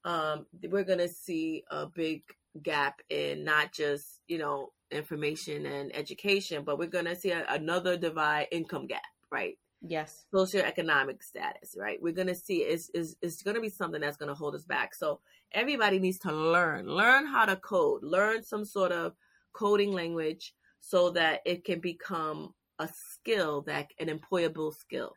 [0.05, 2.22] um, we're gonna see a big
[2.62, 7.45] gap in not just you know information and education, but we're going to see a,
[7.49, 9.59] another divide income gap, right?
[9.87, 10.25] Yes.
[10.35, 12.01] Socioeconomic status, right?
[12.01, 14.95] We're gonna see is is it's gonna be something that's gonna hold us back.
[14.95, 15.20] So
[15.53, 19.12] everybody needs to learn, learn how to code, learn some sort of
[19.53, 25.12] coding language so that it can become a skill that an employable skill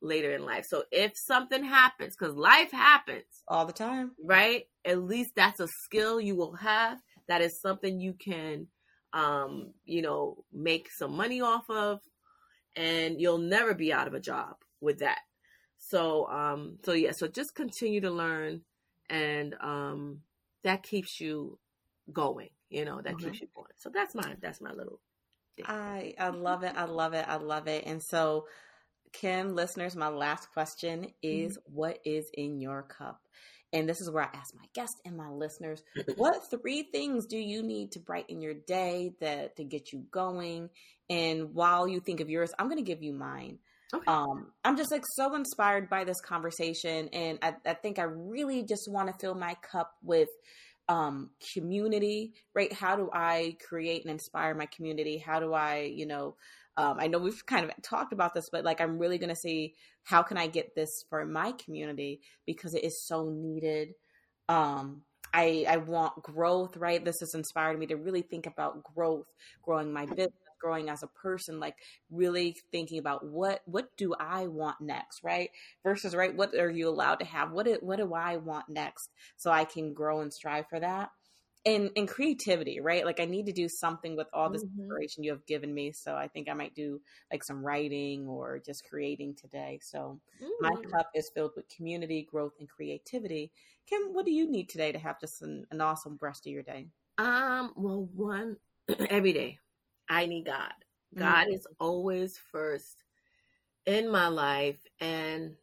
[0.00, 0.66] later in life.
[0.66, 4.64] So if something happens, because life happens all the time, right?
[4.84, 7.00] At least that's a skill you will have.
[7.28, 8.68] That is something you can,
[9.12, 12.00] um, you know, make some money off of,
[12.76, 15.20] and you'll never be out of a job with that.
[15.78, 18.62] So, um, so yeah, so just continue to learn,
[19.08, 20.20] and um,
[20.64, 21.58] that keeps you
[22.12, 22.50] going.
[22.70, 23.26] You know, that mm-hmm.
[23.26, 23.68] keeps you going.
[23.76, 25.00] So that's my that's my little.
[25.56, 25.66] Thing.
[25.68, 26.72] I I love it.
[26.76, 27.24] I love it.
[27.26, 27.84] I love it.
[27.86, 28.46] And so
[29.12, 31.74] Kim, listeners, my last question is mm-hmm.
[31.74, 33.20] what is in your cup?
[33.72, 35.82] And this is where I ask my guests and my listeners,
[36.16, 40.70] what three things do you need to brighten your day that to get you going?
[41.10, 43.58] And while you think of yours, I'm going to give you mine.
[43.92, 44.04] Okay.
[44.06, 48.62] Um, I'm just like so inspired by this conversation, and I, I think I really
[48.62, 50.28] just want to fill my cup with
[50.90, 52.34] um, community.
[52.54, 52.72] Right?
[52.72, 55.16] How do I create and inspire my community?
[55.16, 56.36] How do I, you know,
[56.78, 59.36] um, I know we've kind of talked about this, but like I'm really going to
[59.36, 59.74] see
[60.04, 63.94] how can I get this for my community because it is so needed.
[64.48, 65.02] Um,
[65.34, 67.04] I I want growth, right?
[67.04, 69.26] This has inspired me to really think about growth,
[69.60, 71.74] growing my business, growing as a person, like
[72.10, 75.50] really thinking about what what do I want next, right?
[75.82, 77.50] Versus right, what are you allowed to have?
[77.50, 81.10] What do, what do I want next so I can grow and strive for that?
[81.66, 84.80] And and creativity right like i need to do something with all this mm-hmm.
[84.80, 87.00] inspiration you have given me so i think i might do
[87.32, 90.48] like some writing or just creating today so mm.
[90.60, 93.50] my cup is filled with community growth and creativity
[93.88, 96.62] kim what do you need today to have just an, an awesome rest of your
[96.62, 96.86] day
[97.18, 98.56] um well one
[99.10, 99.58] every day
[100.08, 100.72] i need god
[101.16, 101.54] god mm-hmm.
[101.54, 103.02] is always first
[103.84, 105.54] in my life and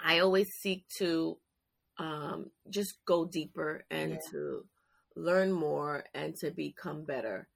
[0.00, 1.36] i always seek to
[1.98, 4.18] um just go deeper and yeah.
[4.30, 4.64] to
[5.16, 7.48] learn more and to become better.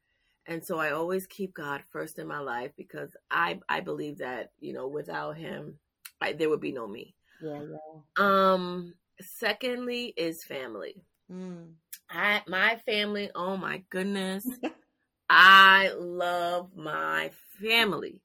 [0.46, 4.52] And so I always keep God first in my life because I I believe that,
[4.60, 5.78] you know, without him,
[6.20, 7.14] I, there would be no me.
[7.42, 8.00] Yeah, yeah.
[8.16, 11.02] Um secondly is family.
[11.30, 11.72] Mm.
[12.10, 14.48] I my family, oh my goodness.
[15.30, 17.30] I love my
[17.60, 18.22] family.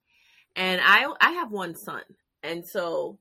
[0.56, 2.02] And I I have one son.
[2.42, 3.18] And so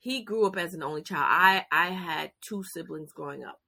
[0.00, 1.26] he grew up as an only child.
[1.28, 3.61] I I had two siblings growing up.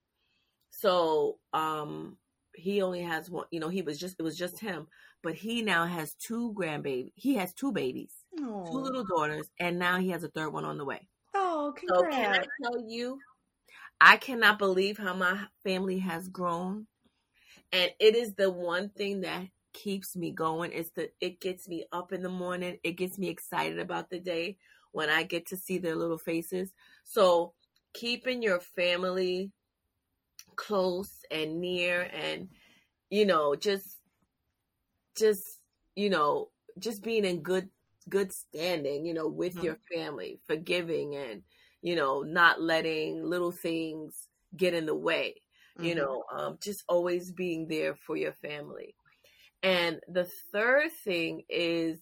[0.79, 2.19] So um
[2.55, 4.87] he only has one you know, he was just it was just him.
[5.23, 8.71] But he now has two grandbaby he has two babies, Aww.
[8.71, 11.09] two little daughters, and now he has a third one on the way.
[11.35, 12.15] Oh, congrats.
[12.15, 13.21] So can I tell you,
[14.01, 16.87] I cannot believe how my family has grown.
[17.73, 20.73] And it is the one thing that keeps me going.
[20.73, 22.79] It's the it gets me up in the morning.
[22.83, 24.59] It gets me excited about the day
[24.93, 26.73] when I get to see their little faces.
[27.05, 27.55] So
[27.93, 29.53] keeping your family
[30.57, 32.49] close and near and
[33.11, 33.99] you know just
[35.17, 35.61] just
[35.95, 36.49] you know
[36.79, 37.69] just being in good
[38.09, 39.67] good standing you know with mm-hmm.
[39.67, 41.43] your family forgiving and
[41.83, 45.35] you know not letting little things get in the way
[45.79, 45.87] mm-hmm.
[45.87, 48.95] you know um, just always being there for your family
[49.63, 51.99] and the third thing is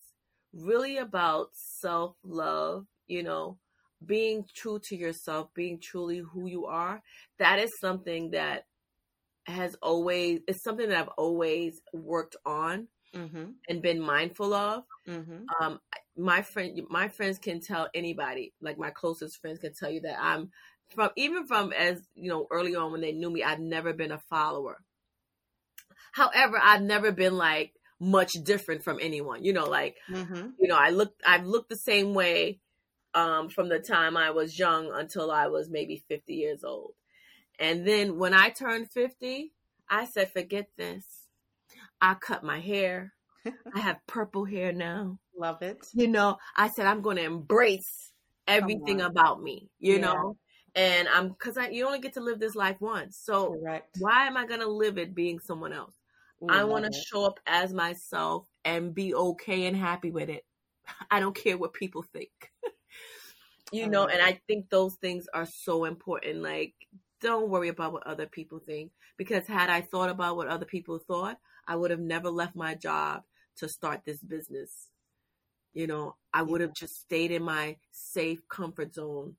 [0.52, 3.58] really about self love you know
[4.06, 7.02] being true to yourself, being truly who you are,
[7.38, 8.64] that is something that
[9.46, 13.44] has always it's something that I've always worked on mm-hmm.
[13.68, 14.84] and been mindful of.
[15.08, 15.44] Mm-hmm.
[15.60, 15.80] Um,
[16.16, 20.16] my friend, my friends can tell anybody, like my closest friends can tell you that
[20.20, 20.50] I'm
[20.94, 24.12] from even from as you know early on when they knew me, I've never been
[24.12, 24.78] a follower.
[26.12, 29.44] However, I've never been like much different from anyone.
[29.44, 30.48] You know, like mm-hmm.
[30.58, 32.60] you know, I look, I've looked the same way
[33.14, 36.94] um, from the time I was young until I was maybe 50 years old.
[37.58, 39.52] And then when I turned 50,
[39.88, 41.04] I said, forget this.
[42.00, 43.12] I cut my hair.
[43.74, 45.18] I have purple hair now.
[45.36, 45.86] Love it.
[45.92, 48.12] You know, I said, I'm going to embrace
[48.48, 50.00] everything about me, you yeah.
[50.00, 50.36] know?
[50.74, 53.18] And I'm, because I you only get to live this life once.
[53.22, 53.98] So Correct.
[54.00, 55.94] why am I going to live it being someone else?
[56.48, 60.44] I want to show up as myself and be okay and happy with it.
[61.10, 62.51] I don't care what people think
[63.72, 63.90] you uh-huh.
[63.90, 66.74] know and i think those things are so important like
[67.20, 70.98] don't worry about what other people think because had i thought about what other people
[70.98, 73.22] thought i would have never left my job
[73.56, 74.88] to start this business.
[75.72, 79.36] You know i would have just stayed in my safe comfort zone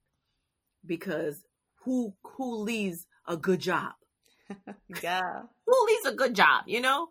[0.85, 1.45] because
[1.83, 3.93] who who leaves a good job?
[5.01, 5.43] Yeah.
[5.65, 7.09] Who leaves a good job you know?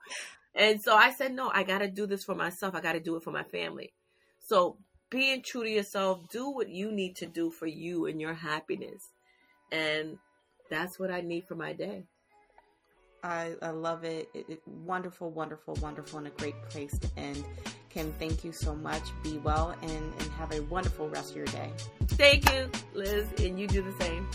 [0.55, 2.75] And so i said no i got to do this for myself.
[2.75, 3.93] I got to do it for my family.
[4.41, 4.79] So
[5.13, 6.29] being true to yourself.
[6.31, 9.11] Do what you need to do for you and your happiness.
[9.71, 10.19] And
[10.71, 12.05] that's what I need for my day.
[13.23, 14.29] I, I love it.
[14.35, 14.63] It, it.
[14.67, 17.45] Wonderful, wonderful, wonderful, and a great place to end.
[17.91, 19.03] Kim, thank you so much.
[19.23, 21.71] Be well and, and have a wonderful rest of your day.
[22.09, 24.27] Thank you, Liz, and you do the same.